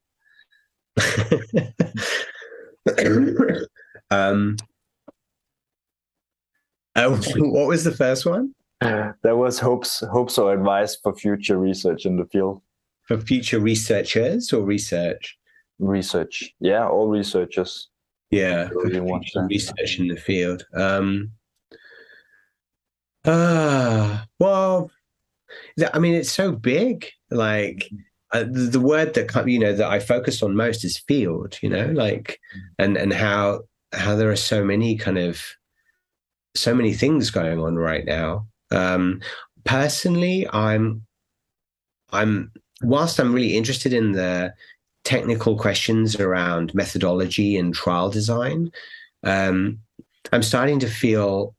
um, 4.09 4.55
uh, 6.95 7.09
what 7.35 7.67
was 7.67 7.83
the 7.83 7.93
first 7.95 8.25
one? 8.25 8.55
There 8.81 9.35
was 9.35 9.59
hopes, 9.59 10.03
hopes 10.11 10.39
or 10.39 10.51
advice 10.51 10.95
for 10.95 11.15
future 11.15 11.59
research 11.59 12.07
in 12.07 12.17
the 12.17 12.25
field. 12.25 12.59
For 13.03 13.19
future 13.19 13.59
researchers 13.59 14.51
or 14.51 14.63
research? 14.63 15.37
Research, 15.77 16.55
yeah, 16.59 16.87
all 16.87 17.07
researchers. 17.07 17.87
Yeah, 18.31 18.69
research 18.71 19.99
in 19.99 20.07
the 20.07 20.15
field. 20.15 20.65
Um, 20.73 21.33
uh, 23.25 24.23
well, 24.39 24.91
I 25.93 25.99
mean, 25.99 26.15
it's 26.15 26.31
so 26.31 26.51
big. 26.51 27.07
Like 27.29 27.89
uh, 28.31 28.43
the, 28.43 28.69
the, 28.71 28.79
word 28.79 29.13
that 29.13 29.47
you 29.47 29.59
know 29.59 29.73
that 29.73 29.89
I 29.89 29.99
focus 29.99 30.41
on 30.41 30.55
most 30.55 30.83
is 30.83 30.97
field. 30.97 31.57
You 31.61 31.69
know, 31.69 31.87
like 31.87 32.39
and 32.77 32.97
and 32.97 33.13
how 33.13 33.61
how 33.93 34.15
there 34.15 34.31
are 34.31 34.35
so 34.35 34.63
many 34.63 34.95
kind 34.97 35.17
of 35.17 35.41
so 36.55 36.73
many 36.73 36.93
things 36.93 37.29
going 37.29 37.59
on 37.59 37.75
right 37.75 38.05
now. 38.05 38.47
Um, 38.71 39.21
personally, 39.65 40.47
I'm 40.51 41.05
I'm 42.11 42.51
whilst 42.81 43.19
I'm 43.19 43.33
really 43.33 43.57
interested 43.57 43.93
in 43.93 44.13
the 44.13 44.53
technical 45.03 45.57
questions 45.57 46.15
around 46.19 46.73
methodology 46.73 47.57
and 47.57 47.73
trial 47.73 48.09
design, 48.09 48.71
um, 49.23 49.79
I'm 50.31 50.43
starting 50.43 50.79
to 50.79 50.87
feel 50.87 51.55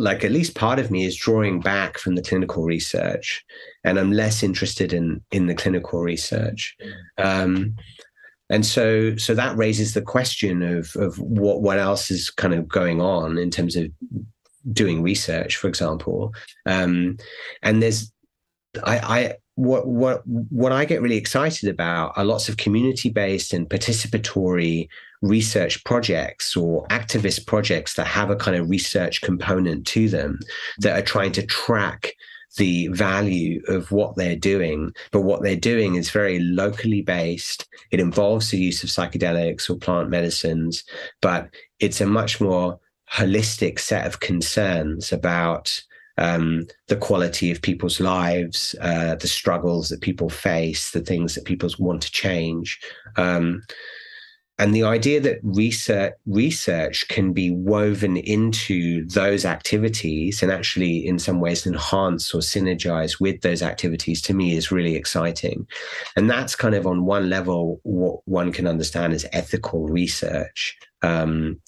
like 0.00 0.24
at 0.24 0.32
least 0.32 0.54
part 0.54 0.78
of 0.78 0.90
me 0.90 1.04
is 1.04 1.16
drawing 1.16 1.60
back 1.60 1.98
from 1.98 2.14
the 2.14 2.22
clinical 2.22 2.64
research, 2.64 3.44
and 3.84 3.98
I'm 3.98 4.12
less 4.12 4.42
interested 4.42 4.92
in 4.92 5.22
in 5.30 5.46
the 5.46 5.54
clinical 5.54 6.00
research. 6.00 6.76
Um, 7.18 7.76
and 8.50 8.66
so, 8.66 9.16
so 9.16 9.34
that 9.34 9.56
raises 9.56 9.94
the 9.94 10.02
question 10.02 10.62
of 10.62 10.94
of 10.96 11.18
what 11.18 11.62
what 11.62 11.78
else 11.78 12.10
is 12.10 12.30
kind 12.30 12.54
of 12.54 12.68
going 12.68 13.00
on 13.00 13.38
in 13.38 13.50
terms 13.50 13.76
of 13.76 13.86
doing 14.72 15.02
research, 15.02 15.56
for 15.56 15.68
example. 15.68 16.34
Um, 16.66 17.16
and 17.62 17.82
there's, 17.82 18.12
I, 18.84 18.98
I 18.98 19.34
what 19.54 19.86
what 19.86 20.22
what 20.26 20.72
I 20.72 20.84
get 20.84 21.02
really 21.02 21.16
excited 21.16 21.68
about 21.68 22.16
are 22.16 22.24
lots 22.24 22.48
of 22.48 22.56
community 22.56 23.10
based 23.10 23.52
and 23.52 23.68
participatory 23.68 24.88
research 25.20 25.84
projects 25.84 26.56
or 26.56 26.86
activist 26.88 27.46
projects 27.46 27.94
that 27.94 28.06
have 28.06 28.30
a 28.30 28.36
kind 28.36 28.56
of 28.56 28.70
research 28.70 29.20
component 29.20 29.86
to 29.88 30.08
them 30.08 30.40
that 30.78 30.98
are 30.98 31.04
trying 31.04 31.32
to 31.32 31.46
track 31.46 32.14
the 32.56 32.88
value 32.88 33.62
of 33.68 33.90
what 33.92 34.16
they're 34.16 34.36
doing. 34.36 34.92
But 35.10 35.22
what 35.22 35.42
they're 35.42 35.56
doing 35.56 35.94
is 35.94 36.10
very 36.10 36.38
locally 36.38 37.00
based. 37.00 37.66
It 37.90 38.00
involves 38.00 38.50
the 38.50 38.58
use 38.58 38.82
of 38.82 38.90
psychedelics 38.90 39.70
or 39.70 39.76
plant 39.76 40.10
medicines, 40.10 40.84
but 41.20 41.48
it's 41.78 42.00
a 42.00 42.06
much 42.06 42.40
more 42.40 42.78
holistic 43.12 43.78
set 43.78 44.06
of 44.06 44.20
concerns 44.20 45.12
about 45.12 45.82
um, 46.18 46.66
the 46.88 46.96
quality 46.96 47.50
of 47.50 47.62
people's 47.62 48.00
lives, 48.00 48.74
uh, 48.80 49.14
the 49.16 49.28
struggles 49.28 49.88
that 49.88 50.00
people 50.00 50.28
face, 50.28 50.90
the 50.90 51.00
things 51.00 51.34
that 51.34 51.44
people 51.44 51.70
want 51.78 52.02
to 52.02 52.10
change. 52.10 52.80
Um, 53.16 53.62
and 54.58 54.74
the 54.74 54.84
idea 54.84 55.18
that 55.20 55.40
research 55.42 56.12
research 56.26 57.08
can 57.08 57.32
be 57.32 57.50
woven 57.50 58.16
into 58.16 59.04
those 59.08 59.44
activities 59.44 60.42
and 60.42 60.52
actually 60.52 61.06
in 61.06 61.18
some 61.18 61.40
ways 61.40 61.66
enhance 61.66 62.34
or 62.34 62.40
synergize 62.40 63.18
with 63.18 63.40
those 63.40 63.62
activities 63.62 64.20
to 64.22 64.34
me 64.34 64.56
is 64.56 64.70
really 64.70 64.94
exciting 64.94 65.66
and 66.16 66.30
that's 66.30 66.54
kind 66.54 66.74
of 66.74 66.86
on 66.86 67.06
one 67.06 67.30
level 67.30 67.80
what 67.82 68.20
one 68.26 68.52
can 68.52 68.66
understand 68.66 69.12
as 69.12 69.26
ethical 69.32 69.88
research 69.88 70.76
um, 71.02 71.60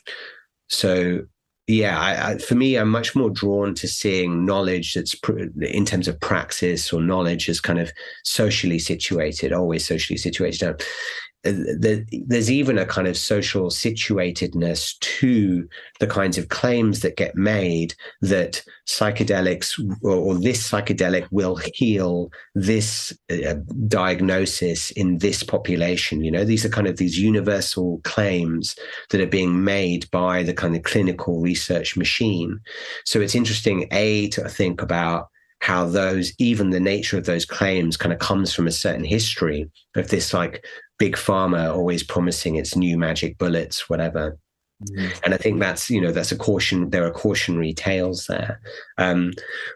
so 0.68 1.20
yeah, 1.66 1.98
I, 1.98 2.32
I, 2.32 2.38
for 2.38 2.54
me, 2.54 2.76
I'm 2.76 2.90
much 2.90 3.16
more 3.16 3.30
drawn 3.30 3.74
to 3.76 3.88
seeing 3.88 4.44
knowledge 4.44 4.94
that's 4.94 5.14
pr- 5.14 5.48
in 5.62 5.86
terms 5.86 6.08
of 6.08 6.20
praxis 6.20 6.92
or 6.92 7.00
knowledge 7.00 7.48
as 7.48 7.58
kind 7.58 7.78
of 7.78 7.90
socially 8.22 8.78
situated, 8.78 9.52
always 9.52 9.86
socially 9.86 10.18
situated 10.18 10.82
the, 11.44 12.06
there's 12.26 12.50
even 12.50 12.78
a 12.78 12.86
kind 12.86 13.06
of 13.06 13.16
social 13.16 13.66
situatedness 13.66 14.98
to 15.00 15.68
the 16.00 16.06
kinds 16.06 16.38
of 16.38 16.48
claims 16.48 17.00
that 17.00 17.16
get 17.16 17.36
made 17.36 17.94
that 18.22 18.64
psychedelics 18.88 19.78
or, 20.02 20.16
or 20.16 20.34
this 20.34 20.70
psychedelic 20.70 21.26
will 21.30 21.56
heal 21.56 22.30
this 22.54 23.12
uh, 23.30 23.54
diagnosis 23.86 24.90
in 24.92 25.18
this 25.18 25.42
population. 25.42 26.24
You 26.24 26.30
know, 26.30 26.44
these 26.44 26.64
are 26.64 26.70
kind 26.70 26.86
of 26.86 26.96
these 26.96 27.18
universal 27.18 28.00
claims 28.04 28.76
that 29.10 29.20
are 29.20 29.26
being 29.26 29.64
made 29.64 30.10
by 30.10 30.42
the 30.42 30.54
kind 30.54 30.74
of 30.74 30.82
clinical 30.82 31.40
research 31.40 31.96
machine. 31.96 32.60
So 33.04 33.20
it's 33.20 33.34
interesting, 33.34 33.86
A, 33.90 34.28
to 34.30 34.48
think 34.48 34.80
about 34.80 35.28
how 35.64 35.86
those 35.86 36.34
even 36.38 36.68
the 36.68 36.78
nature 36.78 37.16
of 37.16 37.24
those 37.24 37.46
claims 37.46 37.96
kind 37.96 38.12
of 38.12 38.18
comes 38.18 38.52
from 38.52 38.66
a 38.66 38.72
certain 38.72 39.02
history 39.02 39.70
of 39.96 40.08
this 40.08 40.34
like 40.34 40.62
big 40.98 41.16
pharma 41.16 41.72
always 41.74 42.02
promising 42.02 42.56
its 42.56 42.76
new 42.76 42.96
magic 42.98 43.38
bullets, 43.38 43.88
whatever. 43.88 44.38
Mm. 44.90 45.20
And 45.24 45.34
I 45.34 45.36
think 45.36 45.60
that's 45.60 45.88
you 45.88 46.00
know 46.00 46.12
that's 46.12 46.32
a 46.32 46.36
caution. 46.36 46.90
There 46.90 47.06
are 47.06 47.10
cautionary 47.10 47.72
tales 47.72 48.26
there, 48.26 48.60
um, 48.98 49.32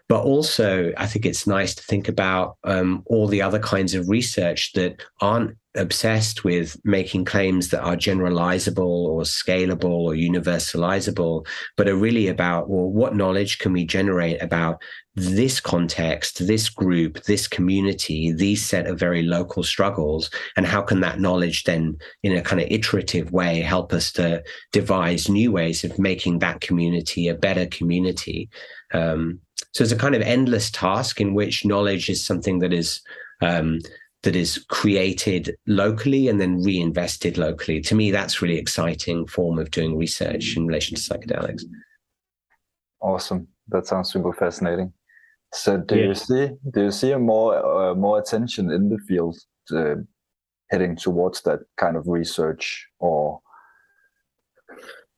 but 0.07 0.21
also 0.23 0.91
I 0.97 1.05
think 1.05 1.25
it's 1.25 1.47
nice 1.47 1.75
to 1.75 1.83
think 1.83 2.07
about 2.07 2.57
um, 2.63 3.03
all 3.05 3.27
the 3.27 3.41
other 3.41 3.59
kinds 3.59 3.93
of 3.93 4.09
research 4.09 4.73
that 4.73 5.01
aren't 5.21 5.57
obsessed 5.75 6.43
with 6.43 6.75
making 6.83 7.25
claims 7.25 7.69
that 7.69 7.81
are 7.81 7.95
generalizable 7.95 8.79
or 8.79 9.21
scalable 9.21 9.85
or 9.85 10.13
universalizable, 10.13 11.45
but 11.77 11.87
are 11.87 11.95
really 11.95 12.27
about 12.27 12.69
well, 12.69 12.89
what 12.89 13.15
knowledge 13.15 13.59
can 13.59 13.71
we 13.71 13.85
generate 13.85 14.41
about 14.41 14.81
this 15.15 15.59
context, 15.59 16.47
this 16.47 16.69
group, 16.69 17.23
this 17.23 17.47
community, 17.47 18.31
these 18.31 18.65
set 18.65 18.87
of 18.87 18.97
very 18.97 19.21
local 19.21 19.63
struggles, 19.63 20.29
and 20.55 20.65
how 20.65 20.81
can 20.81 21.01
that 21.01 21.19
knowledge 21.19 21.65
then, 21.65 21.97
in 22.23 22.35
a 22.35 22.41
kind 22.41 22.61
of 22.61 22.67
iterative 22.71 23.31
way, 23.31 23.59
help 23.59 23.93
us 23.93 24.11
to 24.13 24.41
devise 24.71 25.29
new 25.29 25.51
ways 25.51 25.83
of 25.83 25.99
making 25.99 26.39
that 26.39 26.61
community 26.61 27.27
a 27.27 27.33
better 27.33 27.65
community? 27.67 28.49
Um, 28.93 29.39
so 29.73 29.83
it's 29.83 29.93
a 29.93 29.97
kind 29.97 30.15
of 30.15 30.21
endless 30.21 30.71
task 30.71 31.21
in 31.21 31.33
which 31.33 31.65
knowledge 31.65 32.09
is 32.09 32.23
something 32.23 32.59
that 32.59 32.73
is 32.73 33.01
um, 33.41 33.79
that 34.23 34.35
is 34.35 34.65
created 34.69 35.55
locally 35.67 36.27
and 36.27 36.41
then 36.41 36.61
reinvested 36.63 37.37
locally. 37.37 37.79
To 37.81 37.95
me, 37.95 38.11
that's 38.11 38.41
really 38.41 38.57
exciting 38.57 39.27
form 39.27 39.59
of 39.59 39.71
doing 39.71 39.97
research 39.97 40.57
in 40.57 40.67
relation 40.67 40.95
to 40.95 41.01
psychedelics. 41.01 41.63
Awesome. 43.01 43.47
That 43.69 43.87
sounds 43.87 44.11
super 44.11 44.33
fascinating. 44.33 44.91
So, 45.53 45.77
do 45.77 45.95
yeah. 45.95 46.07
you 46.07 46.15
see 46.15 46.49
do 46.71 46.83
you 46.83 46.91
see 46.91 47.11
a 47.11 47.19
more 47.19 47.55
uh, 47.55 47.95
more 47.95 48.19
attention 48.19 48.71
in 48.71 48.89
the 48.89 48.99
field 49.07 49.37
uh, 49.75 49.95
heading 50.69 50.95
towards 50.95 51.41
that 51.43 51.59
kind 51.77 51.95
of 51.95 52.07
research, 52.07 52.87
or? 52.99 53.39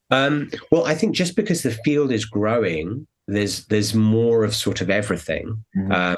Um, 0.10 0.52
well, 0.72 0.86
I 0.86 0.94
think 0.94 1.16
just 1.16 1.36
because 1.36 1.64
the 1.64 1.72
field 1.72 2.12
is 2.12 2.26
growing, 2.26 3.08
there's 3.32 3.66
there's 3.66 3.94
more 3.94 4.44
of 4.44 4.54
sort 4.54 4.82
of 4.82 4.90
everything 4.90 5.64
mm-hmm. 5.76 5.92
um, 5.92 6.18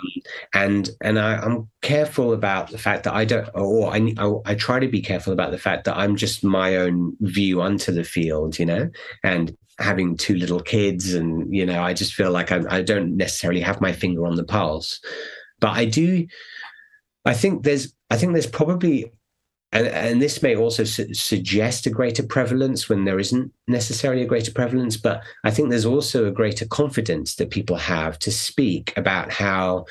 and 0.54 0.90
and 1.02 1.20
I, 1.20 1.44
am 1.44 1.70
careful 1.82 2.34
about 2.34 2.72
the 2.72 2.78
fact 2.78 3.04
that 3.04 3.14
I 3.14 3.26
don't 3.26 3.50
or 3.54 3.94
I, 3.94 4.14
I, 4.18 4.34
I 4.46 4.56
try 4.56 4.80
to 4.80 4.88
be 4.88 5.02
careful 5.02 5.34
about 5.34 5.52
the 5.52 5.58
fact 5.58 5.86
that 5.86 5.98
I'm 5.98 6.16
just 6.16 6.44
my 6.44 6.76
own 6.78 7.16
view 7.22 7.62
onto 7.62 7.92
the 7.92 8.04
field 8.04 8.58
you 8.58 8.66
know 8.66 8.90
and 9.24 9.56
having 9.80 10.18
two 10.18 10.36
little 10.36 10.60
kids 10.60 11.14
and 11.14 11.54
you 11.54 11.66
know 11.66 11.82
I 11.82 11.94
just 11.94 12.14
feel 12.14 12.32
like 12.32 12.52
I, 12.52 12.62
I 12.70 12.82
don't 12.82 13.18
necessarily 13.18 13.62
have 13.62 13.82
my 13.82 13.94
finger 13.94 14.26
on 14.26 14.36
the 14.36 14.44
pulse 14.44 15.00
but 15.60 15.72
I 15.72 15.86
do 15.86 16.28
I 17.26 17.34
think 17.34 17.64
there's 17.64 17.94
I 18.10 18.18
think 18.18 18.34
there's 18.34 18.48
probably 18.48 19.12
and, 19.74 19.88
and 19.88 20.22
this 20.22 20.44
may 20.44 20.56
also 20.56 20.84
su- 20.84 21.14
suggest 21.14 21.88
a 21.88 21.90
greater 21.90 22.22
prevalence 22.22 22.88
when 22.88 23.06
there 23.06 23.20
isn't 23.20 23.52
necessarily 23.68 24.22
a 24.22 24.28
greater 24.28 24.52
prevalence, 24.52 24.96
but 24.98 25.24
I 25.44 25.50
think 25.50 25.70
there's 25.70 25.86
also 25.86 26.26
a 26.26 26.32
greater 26.32 26.68
confidence 26.68 27.36
that 27.36 27.50
people 27.50 27.76
have 27.76 28.20
to 28.20 28.32
speak 28.32 28.94
about 28.96 29.32
how 29.32 29.86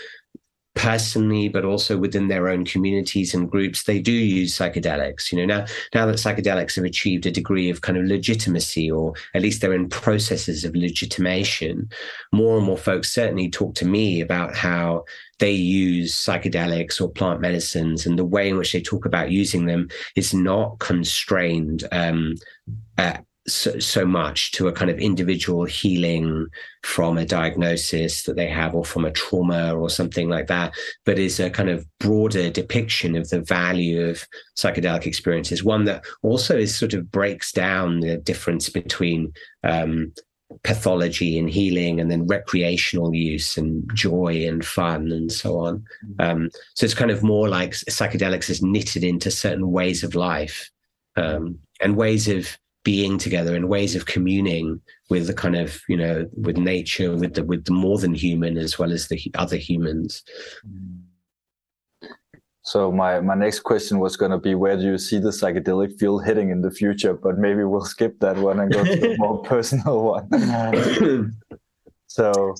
personally, 0.74 1.48
but 1.48 1.64
also 1.64 1.98
within 1.98 2.28
their 2.28 2.48
own 2.48 2.64
communities 2.64 3.34
and 3.34 3.50
groups, 3.50 3.84
they 3.84 3.98
do 3.98 4.12
use 4.12 4.56
psychedelics. 4.56 5.30
You 5.30 5.38
know, 5.38 5.58
now 5.58 5.66
now 5.94 6.06
that 6.06 6.16
psychedelics 6.16 6.76
have 6.76 6.84
achieved 6.84 7.26
a 7.26 7.30
degree 7.30 7.68
of 7.70 7.82
kind 7.82 7.98
of 7.98 8.04
legitimacy, 8.04 8.90
or 8.90 9.14
at 9.34 9.42
least 9.42 9.60
they're 9.60 9.74
in 9.74 9.88
processes 9.88 10.64
of 10.64 10.74
legitimation, 10.74 11.88
more 12.32 12.56
and 12.56 12.66
more 12.66 12.78
folks 12.78 13.12
certainly 13.12 13.50
talk 13.50 13.74
to 13.76 13.86
me 13.86 14.20
about 14.20 14.56
how 14.56 15.04
they 15.38 15.52
use 15.52 16.14
psychedelics 16.14 17.00
or 17.00 17.10
plant 17.10 17.40
medicines, 17.40 18.06
and 18.06 18.18
the 18.18 18.24
way 18.24 18.48
in 18.48 18.56
which 18.56 18.72
they 18.72 18.80
talk 18.80 19.04
about 19.04 19.30
using 19.30 19.66
them 19.66 19.88
is 20.16 20.32
not 20.32 20.78
constrained 20.78 21.86
um, 21.92 22.34
so, 23.46 23.78
so 23.78 24.06
much 24.06 24.52
to 24.52 24.68
a 24.68 24.72
kind 24.72 24.90
of 24.90 24.98
individual 24.98 25.64
healing 25.64 26.46
from 26.84 27.18
a 27.18 27.26
diagnosis 27.26 28.22
that 28.24 28.36
they 28.36 28.48
have 28.48 28.74
or 28.74 28.84
from 28.84 29.04
a 29.04 29.10
trauma 29.10 29.74
or 29.74 29.90
something 29.90 30.28
like 30.28 30.46
that, 30.46 30.72
but 31.04 31.18
is 31.18 31.40
a 31.40 31.50
kind 31.50 31.68
of 31.68 31.86
broader 31.98 32.50
depiction 32.50 33.16
of 33.16 33.28
the 33.30 33.40
value 33.40 34.08
of 34.08 34.26
psychedelic 34.56 35.06
experiences. 35.06 35.64
One 35.64 35.84
that 35.84 36.04
also 36.22 36.56
is 36.56 36.76
sort 36.76 36.94
of 36.94 37.10
breaks 37.10 37.52
down 37.52 38.00
the 38.00 38.16
difference 38.16 38.68
between 38.68 39.32
um, 39.64 40.12
pathology 40.62 41.38
and 41.38 41.50
healing 41.50 42.00
and 42.00 42.10
then 42.10 42.26
recreational 42.26 43.14
use 43.14 43.56
and 43.56 43.88
joy 43.94 44.46
and 44.46 44.64
fun 44.64 45.10
and 45.10 45.32
so 45.32 45.58
on. 45.58 45.84
Mm. 46.04 46.30
Um, 46.30 46.50
so 46.74 46.84
it's 46.84 46.94
kind 46.94 47.10
of 47.10 47.22
more 47.22 47.48
like 47.48 47.72
psychedelics 47.72 48.50
is 48.50 48.62
knitted 48.62 49.02
into 49.02 49.30
certain 49.30 49.70
ways 49.70 50.04
of 50.04 50.14
life 50.14 50.70
um, 51.16 51.58
and 51.80 51.96
ways 51.96 52.28
of 52.28 52.56
being 52.84 53.18
together 53.18 53.54
and 53.54 53.68
ways 53.68 53.94
of 53.94 54.06
communing 54.06 54.80
with 55.08 55.26
the 55.26 55.34
kind 55.34 55.56
of 55.56 55.80
you 55.88 55.96
know 55.96 56.28
with 56.36 56.56
nature 56.56 57.14
with 57.14 57.34
the 57.34 57.44
with 57.44 57.64
the 57.64 57.72
more 57.72 57.98
than 57.98 58.14
human 58.14 58.58
as 58.58 58.78
well 58.78 58.92
as 58.92 59.08
the 59.08 59.20
other 59.34 59.56
humans 59.56 60.22
so 62.62 62.90
my 62.90 63.20
my 63.20 63.34
next 63.34 63.60
question 63.60 63.98
was 63.98 64.16
going 64.16 64.30
to 64.30 64.38
be 64.38 64.54
where 64.54 64.76
do 64.76 64.84
you 64.84 64.98
see 64.98 65.18
the 65.18 65.30
psychedelic 65.30 65.98
field 65.98 66.24
heading 66.24 66.50
in 66.50 66.62
the 66.62 66.70
future 66.70 67.14
but 67.14 67.38
maybe 67.38 67.64
we'll 67.64 67.84
skip 67.84 68.18
that 68.18 68.36
one 68.36 68.58
and 68.60 68.72
go 68.72 68.84
to 68.84 69.12
a 69.12 69.16
more 69.18 69.42
personal 69.52 70.02
one 70.02 71.32
so 72.06 72.54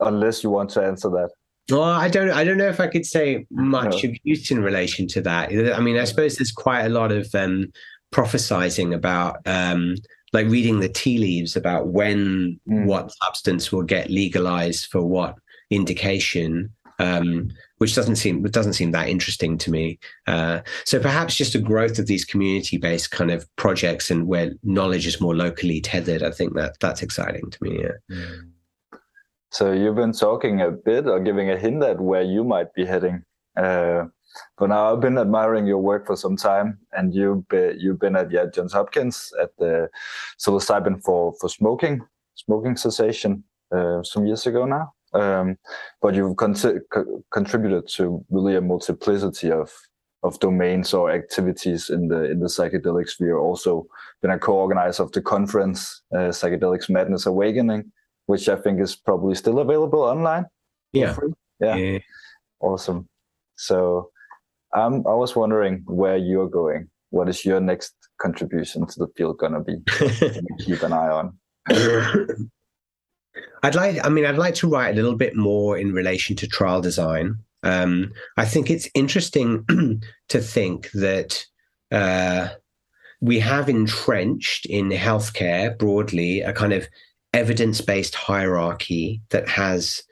unless 0.00 0.42
you 0.42 0.50
want 0.50 0.70
to 0.70 0.82
answer 0.82 1.08
that 1.08 1.30
well, 1.70 1.82
I 1.82 2.08
don't. 2.08 2.30
I 2.30 2.42
don't 2.42 2.56
know 2.56 2.68
if 2.68 2.80
I 2.80 2.88
could 2.88 3.06
say 3.06 3.46
much 3.50 4.02
no. 4.02 4.10
of 4.10 4.16
use 4.24 4.50
in 4.50 4.60
relation 4.62 5.06
to 5.08 5.20
that. 5.22 5.50
I 5.74 5.80
mean, 5.80 5.98
I 5.98 6.04
suppose 6.04 6.36
there's 6.36 6.50
quite 6.50 6.82
a 6.82 6.88
lot 6.88 7.12
of 7.12 7.32
um, 7.34 7.72
prophesizing 8.12 8.94
about 8.94 9.38
um, 9.46 9.96
like 10.32 10.46
reading 10.48 10.80
the 10.80 10.88
tea 10.88 11.18
leaves 11.18 11.56
about 11.56 11.88
when 11.88 12.60
mm. 12.68 12.86
what 12.86 13.12
substance 13.24 13.72
will 13.72 13.82
get 13.82 14.10
legalized 14.10 14.86
for 14.86 15.04
what 15.04 15.36
indication 15.70 16.70
um, 17.00 17.48
which 17.78 17.94
doesn't 17.94 18.16
seem 18.16 18.42
doesn't 18.42 18.74
seem 18.74 18.90
that 18.92 19.08
interesting 19.08 19.56
to 19.58 19.70
me. 19.70 19.98
Uh, 20.26 20.60
so 20.84 21.00
perhaps 21.00 21.34
just 21.34 21.54
a 21.54 21.58
growth 21.58 21.98
of 21.98 22.06
these 22.06 22.26
community-based 22.26 23.10
kind 23.10 23.30
of 23.30 23.48
projects 23.56 24.10
and 24.10 24.26
where 24.26 24.52
knowledge 24.62 25.06
is 25.06 25.20
more 25.20 25.34
locally 25.34 25.80
tethered. 25.80 26.22
I 26.22 26.30
think 26.30 26.54
that 26.54 26.76
that's 26.80 27.02
exciting 27.02 27.50
to 27.50 27.58
me. 27.62 27.82
Yeah. 27.82 28.16
Mm. 28.16 28.50
So 29.50 29.72
you've 29.72 29.96
been 29.96 30.12
talking 30.12 30.60
a 30.60 30.70
bit 30.70 31.08
or 31.08 31.18
giving 31.20 31.50
a 31.50 31.56
hint 31.56 31.82
at 31.82 32.00
where 32.00 32.22
you 32.22 32.44
might 32.44 32.72
be 32.74 32.84
heading. 32.84 33.24
Uh, 33.56 34.04
but 34.58 34.68
now 34.68 34.92
I've 34.92 35.00
been 35.00 35.18
admiring 35.18 35.66
your 35.66 35.78
work 35.78 36.06
for 36.06 36.16
some 36.16 36.36
time, 36.36 36.78
and 36.92 37.14
you've 37.14 37.48
been, 37.48 37.78
you've 37.78 37.98
been 37.98 38.16
at 38.16 38.30
yeah, 38.30 38.46
Johns 38.52 38.72
Hopkins 38.72 39.32
at 39.40 39.56
the 39.58 39.88
psilocybin 40.38 41.02
for 41.02 41.34
for 41.40 41.48
smoking 41.48 42.00
smoking 42.34 42.76
cessation 42.76 43.44
uh, 43.74 44.02
some 44.02 44.26
years 44.26 44.46
ago 44.46 44.64
now. 44.64 44.92
Um, 45.12 45.58
but 46.00 46.14
you've 46.14 46.36
con- 46.36 46.54
co- 46.92 47.24
contributed 47.32 47.88
to 47.96 48.24
really 48.30 48.56
a 48.56 48.60
multiplicity 48.60 49.50
of 49.50 49.72
of 50.22 50.38
domains 50.38 50.92
or 50.92 51.10
activities 51.10 51.90
in 51.90 52.08
the 52.08 52.30
in 52.30 52.40
the 52.40 52.46
psychedelic 52.46 53.08
sphere. 53.08 53.38
Also, 53.38 53.86
been 54.22 54.30
a 54.30 54.38
co-organizer 54.38 55.02
of 55.02 55.12
the 55.12 55.22
conference 55.22 56.02
uh, 56.14 56.30
Psychedelics 56.30 56.90
Madness 56.90 57.26
Awakening, 57.26 57.90
which 58.26 58.48
I 58.48 58.56
think 58.56 58.80
is 58.80 58.94
probably 58.94 59.34
still 59.34 59.58
available 59.58 60.02
online. 60.02 60.46
Yeah. 60.92 61.16
yeah, 61.60 61.76
yeah, 61.76 61.98
awesome. 62.60 63.08
So 63.56 64.10
um, 64.74 65.04
I 65.06 65.14
was 65.14 65.34
wondering 65.34 65.82
where 65.86 66.16
you're 66.16 66.48
going. 66.48 66.88
What 67.10 67.28
is 67.28 67.44
your 67.44 67.60
next 67.60 67.94
contribution 68.20 68.86
to 68.86 68.98
the 68.98 69.08
field 69.16 69.38
going 69.38 69.52
to 69.54 69.60
be? 69.60 69.76
keep 70.64 70.82
an 70.82 70.92
eye 70.92 71.08
on. 71.08 71.36
I'd 73.62 73.74
like, 73.74 74.04
I 74.04 74.08
mean, 74.08 74.24
I'd 74.24 74.38
like 74.38 74.54
to 74.56 74.68
write 74.68 74.92
a 74.92 74.94
little 74.96 75.16
bit 75.16 75.36
more 75.36 75.76
in 75.76 75.92
relation 75.92 76.36
to 76.36 76.46
trial 76.46 76.80
design. 76.80 77.36
Um, 77.62 78.12
I 78.36 78.44
think 78.44 78.70
it's 78.70 78.88
interesting 78.94 79.64
to 80.28 80.40
think 80.40 80.90
that 80.92 81.44
uh, 81.92 82.48
we 83.20 83.38
have 83.40 83.68
entrenched 83.68 84.66
in 84.66 84.90
healthcare 84.90 85.76
broadly 85.78 86.40
a 86.40 86.52
kind 86.52 86.72
of 86.72 86.88
evidence 87.34 87.80
based 87.80 88.14
hierarchy 88.14 89.20
that 89.30 89.48
has 89.48 90.02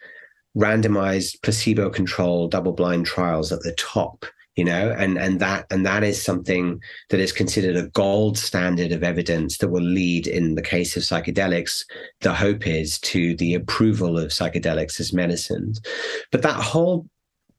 randomized 0.57 1.41
placebo 1.43 1.91
controlled 1.91 2.51
double 2.51 2.73
blind 2.73 3.07
trials 3.07 3.53
at 3.53 3.61
the 3.61 3.73
top 3.73 4.27
you 4.59 4.65
know 4.65 4.95
and 4.99 5.17
and 5.19 5.41
that 5.41 5.67
and 5.71 5.87
that 5.87 6.03
is 6.03 6.21
something 6.21 6.81
that 7.11 7.21
is 7.21 7.33
considered 7.33 7.77
a 7.77 7.89
gold 7.89 8.37
standard 8.37 8.93
of 8.93 9.03
evidence 9.03 9.59
that 9.59 9.69
will 9.69 9.83
lead 9.83 10.27
in 10.27 10.57
the 10.57 10.63
case 10.63 10.97
of 10.97 11.03
psychedelics 11.05 11.85
the 12.21 12.35
hope 12.35 12.67
is 12.67 12.99
to 12.99 13.37
the 13.37 13.55
approval 13.55 14.19
of 14.19 14.31
psychedelics 14.31 14.99
as 14.99 15.13
medicines. 15.13 15.81
But 16.33 16.43
that 16.43 16.61
whole 16.61 17.09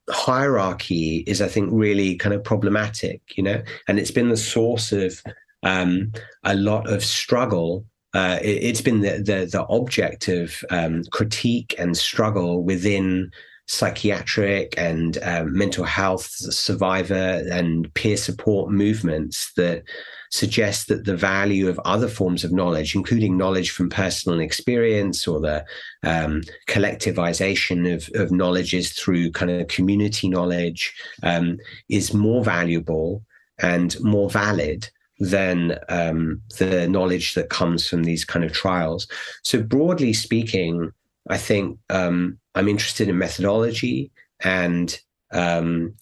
hierarchy 0.10 1.24
is 1.28 1.40
i 1.40 1.48
think 1.48 1.70
really 1.72 2.16
kind 2.16 2.34
of 2.34 2.44
problematic 2.44 3.22
you 3.38 3.44
know 3.44 3.62
and 3.88 4.00
it's 4.00 4.10
been 4.10 4.30
the 4.30 4.38
source 4.38 4.92
of 4.92 5.22
um, 5.64 6.12
a 6.44 6.56
lot 6.56 6.90
of 6.90 7.04
struggle. 7.04 7.86
Uh, 8.14 8.40
it, 8.42 8.64
has 8.64 8.82
been 8.82 9.02
the, 9.02 9.18
the, 9.18 9.48
the 9.52 9.66
object 9.70 10.28
of 10.28 10.64
um, 10.72 11.04
critique 11.12 11.76
and 11.78 11.96
struggle 11.96 12.64
within 12.64 13.32
psychiatric 13.70 14.74
and 14.78 15.20
um, 15.22 15.56
mental 15.56 15.84
health 15.84 16.26
survivor 16.26 17.44
and 17.52 17.94
peer 17.94 18.18
support 18.18 18.72
movements 18.72 19.54
that 19.54 19.84
suggest 20.32 20.88
that 20.88 21.06
the 21.06 21.16
value 21.16 21.70
of 21.70 21.80
other 21.86 22.08
forms 22.08 22.44
of 22.44 22.52
knowledge, 22.52 22.96
including 22.96 23.38
knowledge 23.38 23.70
from 23.70 23.88
personal 23.88 24.40
experience 24.40 25.28
or 25.28 25.40
the 25.40 25.64
um, 26.04 26.42
collectivization 26.68 27.94
of, 27.94 28.10
of 28.20 28.32
knowledges 28.32 28.92
through 28.94 29.32
kind 29.32 29.52
of 29.52 29.68
community 29.68 30.28
knowledge, 30.28 30.92
um, 31.22 31.60
is 31.90 32.12
more 32.12 32.44
valuable 32.44 33.24
and 33.60 34.00
more 34.02 34.32
valid 34.32 34.90
than 35.20 35.78
um, 35.90 36.42
the 36.58 36.88
knowledge 36.88 37.36
that 37.36 37.52
comes 37.52 37.88
from 37.88 38.04
these 38.04 38.26
kind 38.26 38.44
of 38.44 38.52
trials. 38.52 39.08
So, 39.44 39.62
broadly 39.62 40.14
speaking, 40.14 40.92
I 41.30 41.38
think 41.38 41.80
um, 41.90 42.40
I'm 42.56 42.68
interested 42.68 43.08
in 43.08 43.18
methodology 43.18 44.12
and 44.42 45.00
um, 45.32 45.94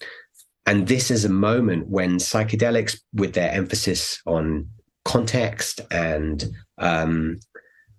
and 0.66 0.86
this 0.86 1.10
is 1.10 1.24
a 1.24 1.30
moment 1.30 1.88
when 1.88 2.18
psychedelics, 2.18 3.00
with 3.14 3.32
their 3.32 3.50
emphasis 3.50 4.20
on 4.26 4.68
context 5.04 5.80
and 5.90 6.44
um, 6.76 7.38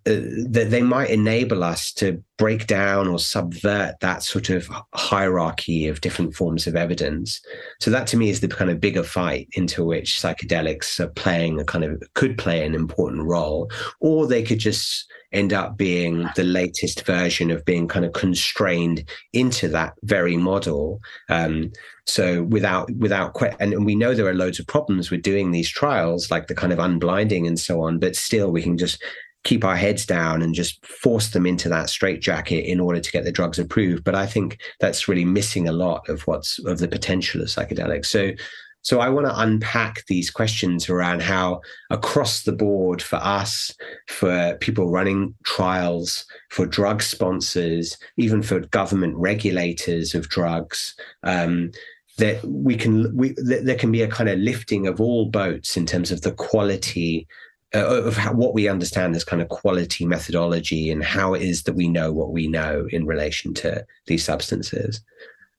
uh, 0.05 0.21
that 0.49 0.67
they 0.69 0.81
might 0.81 1.09
enable 1.09 1.63
us 1.63 1.91
to 1.91 2.23
break 2.37 2.67
down 2.67 3.07
or 3.07 3.19
subvert 3.19 3.95
that 4.01 4.23
sort 4.23 4.49
of 4.49 4.69
hierarchy 4.93 5.87
of 5.87 6.01
different 6.01 6.35
forms 6.35 6.67
of 6.67 6.75
evidence. 6.75 7.41
So 7.81 7.91
that 7.91 8.07
to 8.07 8.17
me 8.17 8.29
is 8.29 8.39
the 8.39 8.47
kind 8.47 8.69
of 8.69 8.79
bigger 8.79 9.03
fight 9.03 9.49
into 9.53 9.83
which 9.83 10.19
psychedelics 10.21 10.99
are 10.99 11.09
playing 11.09 11.59
a 11.59 11.65
kind 11.65 11.83
of 11.83 12.01
could 12.13 12.37
play 12.37 12.65
an 12.65 12.75
important 12.75 13.23
role, 13.23 13.69
or 13.99 14.25
they 14.25 14.43
could 14.43 14.59
just 14.59 15.11
end 15.31 15.53
up 15.53 15.77
being 15.77 16.27
the 16.35 16.43
latest 16.43 17.05
version 17.05 17.51
of 17.51 17.63
being 17.65 17.87
kind 17.87 18.05
of 18.05 18.13
constrained 18.13 19.07
into 19.33 19.67
that 19.67 19.93
very 20.03 20.37
model. 20.37 20.99
Um, 21.29 21.71
so 22.05 22.43
without 22.43 22.89
without 22.95 23.35
and 23.59 23.85
we 23.85 23.95
know 23.95 24.13
there 24.13 24.27
are 24.27 24.33
loads 24.33 24.59
of 24.59 24.67
problems 24.67 25.11
with 25.11 25.21
doing 25.21 25.51
these 25.51 25.69
trials, 25.69 26.31
like 26.31 26.47
the 26.47 26.55
kind 26.55 26.73
of 26.73 26.79
unblinding 26.79 27.47
and 27.47 27.59
so 27.59 27.81
on. 27.81 27.99
But 27.99 28.15
still, 28.15 28.51
we 28.51 28.63
can 28.63 28.77
just 28.77 29.03
keep 29.43 29.63
our 29.63 29.75
heads 29.75 30.05
down 30.05 30.41
and 30.41 30.53
just 30.53 30.85
force 30.85 31.29
them 31.29 31.45
into 31.45 31.69
that 31.69 31.89
straitjacket 31.89 32.65
in 32.65 32.79
order 32.79 32.99
to 32.99 33.11
get 33.11 33.23
the 33.23 33.31
drugs 33.31 33.59
approved. 33.59 34.03
But 34.03 34.15
I 34.15 34.25
think 34.25 34.59
that's 34.79 35.07
really 35.07 35.25
missing 35.25 35.67
a 35.67 35.71
lot 35.71 36.07
of 36.09 36.21
what's 36.27 36.59
of 36.65 36.79
the 36.79 36.87
potential 36.87 37.41
of 37.41 37.47
psychedelics. 37.47 38.07
So 38.07 38.31
so 38.81 38.99
I 39.01 39.09
want 39.09 39.27
to 39.27 39.39
unpack 39.39 40.05
these 40.07 40.29
questions 40.29 40.89
around 40.89 41.21
how 41.21 41.61
across 41.89 42.43
the 42.43 42.53
board 42.53 43.01
for 43.01 43.17
us, 43.17 43.75
for 44.07 44.57
people 44.61 44.89
running 44.89 45.35
trials, 45.43 46.25
for 46.49 46.65
drug 46.65 47.01
sponsors, 47.01 47.97
even 48.17 48.41
for 48.41 48.61
government 48.61 49.15
regulators 49.17 50.15
of 50.15 50.29
drugs, 50.29 50.95
um, 51.23 51.71
that 52.17 52.43
we 52.45 52.75
can 52.75 53.15
we 53.15 53.33
that 53.37 53.65
there 53.65 53.77
can 53.77 53.91
be 53.91 54.01
a 54.01 54.07
kind 54.07 54.29
of 54.29 54.39
lifting 54.39 54.87
of 54.87 54.99
all 54.99 55.25
boats 55.25 55.77
in 55.77 55.85
terms 55.85 56.11
of 56.11 56.21
the 56.21 56.33
quality 56.33 57.27
uh, 57.75 57.85
of 57.85 58.17
how, 58.17 58.33
what 58.33 58.53
we 58.53 58.67
understand 58.67 59.15
as 59.15 59.23
kind 59.23 59.41
of 59.41 59.49
quality 59.49 60.05
methodology 60.05 60.89
and 60.89 61.03
how 61.03 61.33
it 61.33 61.41
is 61.41 61.63
that 61.63 61.75
we 61.75 61.87
know 61.87 62.11
what 62.11 62.31
we 62.31 62.47
know 62.47 62.87
in 62.91 63.05
relation 63.05 63.53
to 63.53 63.85
these 64.07 64.23
substances. 64.23 65.01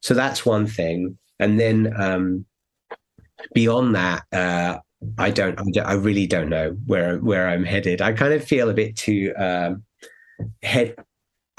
So 0.00 0.14
that's 0.14 0.44
one 0.44 0.66
thing. 0.66 1.16
And 1.38 1.58
then 1.60 1.94
um, 1.96 2.44
beyond 3.54 3.94
that, 3.94 4.24
uh, 4.32 4.78
I 5.18 5.30
don't, 5.30 5.58
I 5.78 5.94
really 5.94 6.26
don't 6.26 6.50
know 6.50 6.76
where 6.86 7.18
where 7.18 7.48
I'm 7.48 7.64
headed. 7.64 8.02
I 8.02 8.12
kind 8.12 8.34
of 8.34 8.44
feel 8.44 8.68
a 8.68 8.74
bit 8.74 8.96
too 8.96 9.32
um, 9.38 9.82
head 10.62 10.94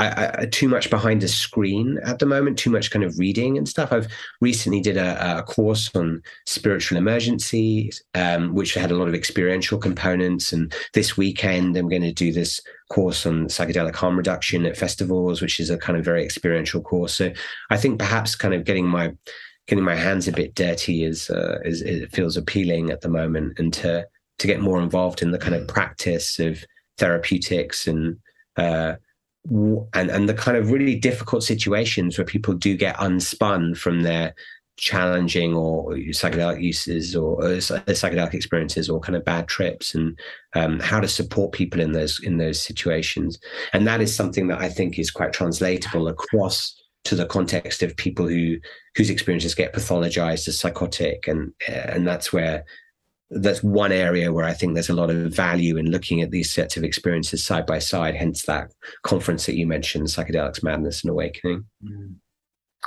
I, 0.02 0.32
I, 0.40 0.46
too 0.48 0.68
much 0.68 0.90
behind 0.90 1.24
a 1.24 1.28
screen 1.28 2.00
at 2.04 2.18
the 2.18 2.26
moment, 2.26 2.58
too 2.58 2.72
much 2.72 2.90
kind 2.90 3.06
of 3.06 3.20
reading 3.20 3.58
and 3.58 3.70
stuff. 3.70 3.92
I've 3.92 4.08
recently 4.42 4.82
did 4.82 4.98
a, 4.98 5.40
a 5.40 5.44
course 5.44 5.92
on 5.96 6.24
spiritual 6.48 6.98
emergency, 6.98 7.92
um, 8.16 8.56
which 8.56 8.74
had 8.74 8.90
a 8.90 8.96
lot 8.96 9.08
of 9.08 9.14
experiential 9.14 9.78
components. 9.78 10.52
And 10.52 10.74
this 10.94 11.18
weekend, 11.18 11.78
I'm 11.78 11.88
going 11.88 12.02
to 12.02 12.12
do 12.12 12.34
this 12.34 12.60
course 12.90 13.28
on 13.28 13.46
psychedelic 13.46 13.96
harm 13.96 14.18
reduction 14.18 14.66
at 14.66 14.76
festivals, 14.76 15.40
which 15.40 15.60
is 15.60 15.70
a 15.70 15.78
kind 15.78 16.00
of 16.00 16.04
very 16.04 16.24
experiential 16.24 16.82
course. 16.82 17.14
So 17.14 17.32
I 17.70 17.78
think 17.78 18.00
perhaps 18.00 18.36
kind 18.36 18.56
of 18.56 18.66
getting 18.66 18.88
my 18.88 19.14
getting 19.72 19.86
my 19.86 19.96
hands 19.96 20.28
a 20.28 20.34
bit 20.34 20.54
dirty 20.54 21.06
is, 21.06 21.30
uh, 21.30 21.58
is 21.64 21.82
it 21.82 22.12
feels 22.12 22.36
appealing 22.36 22.90
at 22.92 23.00
the 23.00 23.08
moment, 23.08 23.58
and 23.58 23.72
to 23.74 24.06
to 24.40 24.48
get 24.48 24.60
more 24.60 24.82
involved 24.82 25.22
in 25.22 25.32
the 25.32 25.38
kind 25.38 25.56
of 25.56 25.66
practice 25.68 26.40
of 26.40 26.66
therapeutics 26.98 27.88
and 27.88 28.18
uh, 28.58 28.96
and 29.50 30.12
and 30.12 30.28
the 30.28 30.34
kind 30.34 30.58
of 30.58 30.72
really 30.72 30.96
difficult 30.96 31.42
situations 31.44 32.18
where 32.18 32.26
people 32.26 32.54
do 32.54 32.76
get 32.76 32.98
unspun 32.98 33.78
from 33.78 34.02
their 34.02 34.36
challenging 34.76 35.54
or 35.54 35.94
psychedelic 35.94 36.62
uses 36.62 37.16
or, 37.16 37.42
or 37.42 37.58
psychedelic 37.58 38.34
experiences 38.34 38.90
or 38.90 39.00
kind 39.00 39.16
of 39.16 39.24
bad 39.24 39.48
trips 39.48 39.96
and 39.96 40.20
um, 40.54 40.80
how 40.80 41.00
to 41.00 41.08
support 41.08 41.54
people 41.54 41.80
in 41.80 41.94
those 41.94 42.20
in 42.24 42.38
those 42.40 42.62
situations. 42.62 43.40
And 43.72 43.88
that 43.88 44.02
is 44.02 44.14
something 44.14 44.48
that 44.48 44.60
i 44.60 44.68
think 44.68 45.00
is 45.00 45.12
quite 45.12 45.32
translatable 45.32 46.10
across 46.10 46.76
to 47.04 47.16
the 47.16 47.26
context 47.26 47.82
of 47.84 47.96
people 47.98 48.28
who 48.28 48.58
whose 48.96 49.10
experiences 49.10 49.56
get 49.56 49.74
pathologized 49.74 50.48
as 50.48 50.60
psychotic 50.60 51.28
and 51.28 51.54
and 51.68 52.08
that's 52.08 52.32
where 52.32 52.64
that's 53.32 53.64
one 53.64 53.94
area 53.94 54.32
where 54.34 54.46
I 54.46 54.54
think 54.54 54.74
there's 54.74 54.90
a 54.90 54.94
lot 54.94 55.10
of 55.10 55.34
value 55.34 55.78
in 55.78 55.90
looking 55.90 56.22
at 56.22 56.32
these 56.32 56.52
sets 56.52 56.76
of 56.76 56.84
experiences 56.84 57.44
side 57.44 57.66
by 57.66 57.80
side. 57.80 58.14
Hence 58.14 58.44
that 58.44 58.74
conference 59.04 59.46
that 59.46 59.56
you 59.56 59.66
mentioned, 59.66 60.08
psychedelics, 60.08 60.62
madness, 60.62 61.02
and 61.02 61.12
awakening. 61.12 61.64
Mm. 61.84 62.16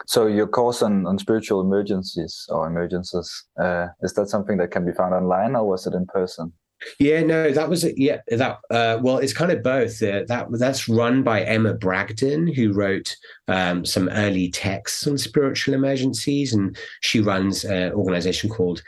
So 0.06 0.26
your 0.26 0.46
course 0.46 0.82
on, 0.82 1.06
on 1.06 1.18
spiritual 1.18 1.60
emergencies 1.60 2.46
or 2.50 2.66
emergencies 2.66 3.46
uh, 3.58 3.86
is 4.02 4.12
that 4.14 4.28
something 4.28 4.58
that 4.58 4.70
can 4.70 4.84
be 4.84 4.92
found 4.92 5.14
online 5.14 5.56
or 5.56 5.66
was 5.66 5.86
it 5.86 5.94
in 5.94 6.04
person? 6.06 6.52
Yeah, 6.98 7.22
no, 7.22 7.50
that 7.50 7.68
was 7.68 7.86
yeah 7.96 8.18
that 8.28 8.58
uh, 8.70 8.98
well, 9.00 9.18
it's 9.18 9.32
kind 9.32 9.50
of 9.50 9.62
both. 9.62 10.02
Uh, 10.02 10.22
that 10.28 10.46
that's 10.52 10.88
run 10.88 11.22
by 11.22 11.42
Emma 11.42 11.74
Bragdon, 11.74 12.54
who 12.54 12.72
wrote 12.72 13.16
um, 13.48 13.84
some 13.84 14.08
early 14.10 14.50
texts 14.50 15.06
on 15.06 15.16
spiritual 15.16 15.74
emergencies, 15.74 16.52
and 16.52 16.76
she 17.00 17.20
runs 17.20 17.64
an 17.64 17.92
organization 17.92 18.50
called 18.50 18.82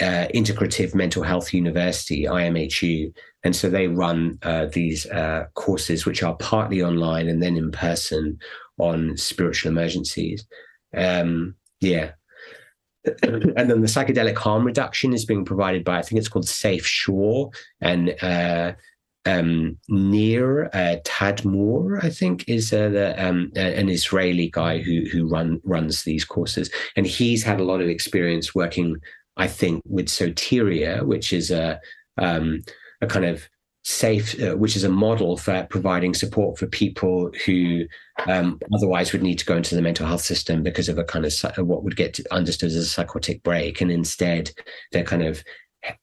uh, 0.00 0.26
Integrative 0.34 0.94
Mental 0.94 1.22
Health 1.22 1.52
University, 1.52 2.24
IMHU. 2.24 3.12
And 3.44 3.54
so 3.54 3.68
they 3.68 3.86
run 3.88 4.38
uh, 4.42 4.66
these 4.66 5.06
uh, 5.06 5.46
courses, 5.54 6.06
which 6.06 6.22
are 6.22 6.36
partly 6.36 6.82
online 6.82 7.28
and 7.28 7.42
then 7.42 7.56
in 7.56 7.70
person 7.70 8.38
on 8.78 9.16
spiritual 9.16 9.72
emergencies. 9.72 10.46
Um, 10.96 11.54
yeah. 11.80 12.12
And 13.04 13.70
then 13.70 13.80
the 13.80 13.86
psychedelic 13.86 14.36
harm 14.36 14.64
reduction 14.64 15.12
is 15.12 15.24
being 15.24 15.44
provided 15.44 15.84
by, 15.84 15.98
I 15.98 16.02
think 16.02 16.18
it's 16.18 16.28
called 16.28 16.48
Safe 16.48 16.86
Shore 16.86 17.50
and 17.80 18.14
uh, 18.22 18.72
um, 19.24 19.78
Nir 19.88 20.70
uh, 20.72 20.96
Tadmor, 21.04 22.02
I 22.02 22.10
think, 22.10 22.48
is 22.48 22.72
uh, 22.72 22.88
the, 22.88 23.24
um, 23.26 23.52
an 23.56 23.88
Israeli 23.88 24.50
guy 24.50 24.78
who 24.78 25.02
who 25.12 25.28
run 25.28 25.60
runs 25.64 26.04
these 26.04 26.24
courses, 26.24 26.70
and 26.96 27.06
he's 27.06 27.42
had 27.42 27.60
a 27.60 27.64
lot 27.64 27.80
of 27.82 27.88
experience 27.88 28.54
working 28.54 28.96
I 29.40 29.48
think, 29.48 29.82
with 29.86 30.06
Soteria, 30.06 31.02
which 31.02 31.32
is 31.32 31.50
a 31.50 31.80
um, 32.18 32.62
a 33.00 33.06
kind 33.06 33.24
of 33.24 33.48
safe, 33.82 34.40
uh, 34.42 34.56
which 34.56 34.76
is 34.76 34.84
a 34.84 34.88
model 34.88 35.36
for 35.36 35.66
providing 35.70 36.14
support 36.14 36.58
for 36.58 36.66
people 36.66 37.30
who 37.46 37.84
um, 38.26 38.60
otherwise 38.74 39.12
would 39.12 39.22
need 39.22 39.38
to 39.38 39.46
go 39.46 39.56
into 39.56 39.74
the 39.74 39.82
mental 39.82 40.06
health 40.06 40.20
system 40.20 40.62
because 40.62 40.88
of 40.88 40.98
a 40.98 41.04
kind 41.04 41.24
of 41.24 41.34
what 41.58 41.82
would 41.82 41.96
get 41.96 42.20
understood 42.30 42.68
as 42.68 42.76
a 42.76 42.84
psychotic 42.84 43.42
break, 43.42 43.80
and 43.80 43.90
instead 43.90 44.50
they're 44.92 45.04
kind 45.04 45.22
of 45.22 45.42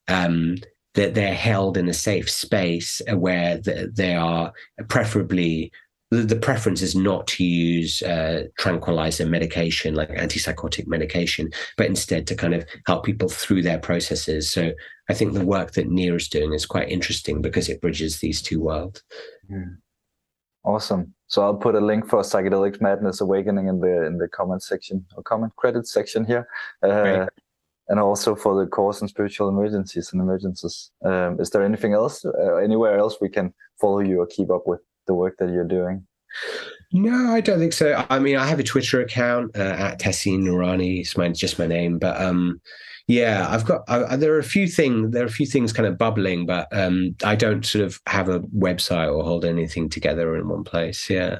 um, 0.07 0.57
they're, 0.95 1.11
they're 1.11 1.36
held 1.36 1.78
in 1.78 1.88
a 1.88 1.93
safe 1.93 2.30
space 2.30 3.01
where 3.13 3.59
they 3.59 4.15
are 4.15 4.51
preferably 4.88 5.71
the, 6.09 6.23
the 6.23 6.36
preference 6.36 6.82
is 6.82 6.95
not 6.95 7.28
to 7.28 7.43
use 7.43 8.01
uh, 8.01 8.43
tranquilizer 8.57 9.25
medication 9.25 9.93
like 9.93 10.09
antipsychotic 10.09 10.88
medication, 10.88 11.51
but 11.75 11.88
instead 11.88 12.25
to 12.28 12.36
kind 12.36 12.53
of 12.53 12.65
help 12.86 13.05
people 13.05 13.30
through 13.30 13.61
their 13.61 13.78
processes. 13.78 14.49
So 14.49 14.71
I 15.10 15.14
think 15.14 15.34
the 15.34 15.45
work 15.45 15.72
that 15.72 15.89
Nir 15.89 16.16
is 16.16 16.28
doing 16.28 16.53
is 16.53 16.66
quite 16.66 16.89
interesting 16.89 17.41
because 17.41 17.70
it 17.70 17.82
bridges 17.82 18.20
these 18.20 18.41
two 18.41 18.60
worlds. 18.60 19.03
Awesome. 20.66 21.14
So 21.28 21.41
I'll 21.43 21.55
put 21.55 21.76
a 21.76 21.80
link 21.80 22.08
for 22.10 22.22
psychedelic 22.22 22.82
madness 22.82 23.22
awakening 23.22 23.68
in 23.68 23.80
the 23.80 24.05
in 24.05 24.18
the 24.18 24.28
comment 24.28 24.64
section 24.64 25.05
or 25.16 25.24
comment 25.24 25.55
credit 25.55 25.88
section 25.88 26.26
here. 26.26 26.47
Uh. 26.84 27.28
And 27.89 28.01
also 28.01 28.36
for 28.36 28.62
the 28.62 28.70
course 28.70 29.01
on 29.01 29.08
spiritual 29.08 29.47
emergencies 29.47 30.12
and 30.12 30.22
emergencies. 30.22 30.91
Um, 31.05 31.39
is 31.39 31.51
there 31.51 31.64
anything 31.64 31.93
else, 31.93 32.26
uh, 32.26 32.55
anywhere 32.55 32.99
else 32.99 33.16
we 33.22 33.30
can 33.30 33.53
follow 33.80 33.99
you 33.99 34.20
or 34.20 34.28
keep 34.28 34.51
up 34.51 34.68
with? 34.68 34.82
the 35.08 35.14
work 35.14 35.38
that 35.39 35.49
you're 35.49 35.68
doing? 35.68 36.05
No, 36.93 37.34
I 37.34 37.41
don't 37.41 37.60
think 37.60 37.74
so. 37.74 38.05
I 38.10 38.20
mean, 38.20 38.38
I 38.38 38.45
have 38.45 38.60
a 38.60 38.64
Twitter 38.64 39.01
account 39.01 39.58
uh, 39.58 39.76
at 39.78 39.99
Tehseen 39.99 40.41
Noorani. 40.41 41.01
It's 41.01 41.18
my, 41.18 41.30
just 41.30 41.58
my 41.58 41.66
name, 41.66 41.97
but 41.97 42.22
um, 42.22 42.62
yeah, 43.08 43.47
I've 43.49 43.66
got. 43.66 43.84
I, 43.88 44.18
there 44.18 44.34
are 44.34 44.39
a 44.39 44.43
few 44.43 44.68
things. 44.68 45.12
There 45.12 45.24
are 45.24 45.28
a 45.28 45.32
few 45.32 45.45
things 45.45 45.72
kind 45.72 45.88
of 45.88 45.97
bubbling, 45.97 46.45
but 46.45 46.68
um, 46.72 47.16
I 47.24 47.36
don't 47.36 47.66
sort 47.66 47.86
of 47.86 48.01
have 48.08 48.28
a 48.28 48.41
website 48.41 49.14
or 49.14 49.24
hold 49.24 49.45
anything 49.45 49.89
together 49.89 50.36
in 50.36 50.49
one 50.49 50.66
place. 50.66 51.10
Yeah, 51.10 51.39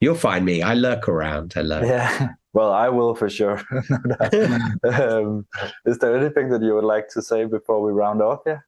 you'll 0.00 0.14
find 0.14 0.44
me. 0.44 0.62
I 0.62 0.74
lurk 0.74 1.08
around. 1.08 1.54
I 1.56 1.62
lurk. 1.62 1.84
Yeah. 1.84 2.28
Well, 2.52 2.72
I 2.72 2.88
will 2.88 3.14
for 3.14 3.30
sure. 3.30 3.62
um, 4.92 5.46
is 5.86 5.98
there 5.98 6.16
anything 6.16 6.48
that 6.48 6.62
you 6.62 6.74
would 6.74 6.82
like 6.82 7.08
to 7.10 7.22
say 7.22 7.44
before 7.44 7.80
we 7.80 7.92
round 7.92 8.20
off? 8.20 8.40
Yeah. 8.44 8.58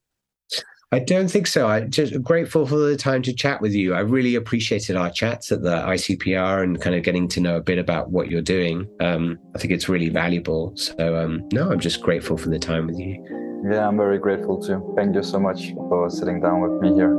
I 0.93 0.99
don't 0.99 1.31
think 1.31 1.47
so. 1.47 1.69
I'm 1.69 1.91
just 1.91 2.23
grateful 2.23 2.67
for 2.67 2.77
the 2.77 2.99
time 2.99 3.23
to 3.23 3.33
chat 3.33 3.63
with 3.63 3.73
you. 3.73 3.95
I 3.95 4.01
really 4.01 4.35
appreciated 4.35 4.95
our 4.95 5.09
chats 5.09 5.51
at 5.51 5.63
the 5.63 5.77
ICPR 5.77 6.63
and 6.63 6.79
kind 6.83 6.95
of 6.95 7.03
getting 7.03 7.29
to 7.29 7.41
know 7.41 7.57
a 7.57 7.63
bit 7.63 7.79
about 7.79 8.11
what 8.11 8.31
you're 8.31 8.43
doing. 8.43 8.87
Um, 9.01 9.39
I 9.55 9.59
think 9.59 9.73
it's 9.73 9.89
really 9.89 10.11
valuable. 10.11 10.75
So, 10.77 11.17
um, 11.17 11.49
no, 11.51 11.73
I'm 11.73 11.81
just 11.81 12.03
grateful 12.03 12.37
for 12.37 12.51
the 12.51 12.59
time 12.59 12.87
with 12.87 12.99
you. 12.99 13.25
Yeah, 13.71 13.89
I'm 13.89 13.97
very 13.97 14.19
grateful 14.19 14.61
too. 14.61 14.93
Thank 14.95 15.15
you 15.15 15.23
so 15.23 15.41
much 15.41 15.73
for 15.73 16.11
sitting 16.11 16.43
down 16.43 16.61
with 16.61 16.83
me 16.83 16.93
here. 16.93 17.17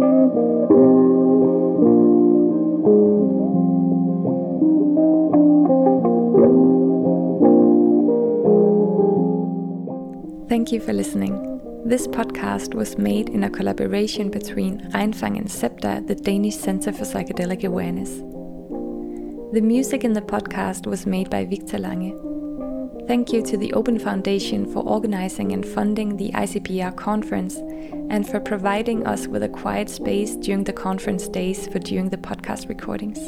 Thank 10.47 10.71
you 10.71 10.79
for 10.79 10.93
listening. 10.93 11.52
This 11.85 12.07
podcast 12.07 12.75
was 12.75 12.97
made 12.97 13.27
in 13.27 13.43
a 13.43 13.49
collaboration 13.49 14.29
between 14.29 14.79
Regnfang 14.91 15.37
and 15.37 15.49
Cepda, 15.49 16.07
the 16.07 16.15
Danish 16.15 16.55
Center 16.55 16.93
for 16.93 17.03
Psychedelic 17.03 17.65
Awareness. 17.65 18.09
The 19.51 19.59
music 19.61 20.05
in 20.05 20.13
the 20.13 20.21
podcast 20.21 20.87
was 20.87 21.05
made 21.05 21.29
by 21.29 21.43
Victor 21.43 21.77
Lange. 21.77 22.17
Thank 23.05 23.33
you 23.33 23.41
to 23.41 23.57
the 23.57 23.73
Open 23.73 23.99
Foundation 23.99 24.65
for 24.65 24.79
organizing 24.83 25.51
and 25.51 25.65
funding 25.65 26.15
the 26.15 26.31
ICPR 26.31 26.95
conference 26.95 27.57
and 28.09 28.25
for 28.25 28.39
providing 28.39 29.05
us 29.05 29.27
with 29.27 29.43
a 29.43 29.49
quiet 29.49 29.89
space 29.89 30.37
during 30.37 30.63
the 30.63 30.71
conference 30.71 31.27
days 31.27 31.67
for 31.67 31.79
during 31.79 32.09
the 32.09 32.17
podcast 32.17 32.69
recordings. 32.69 33.19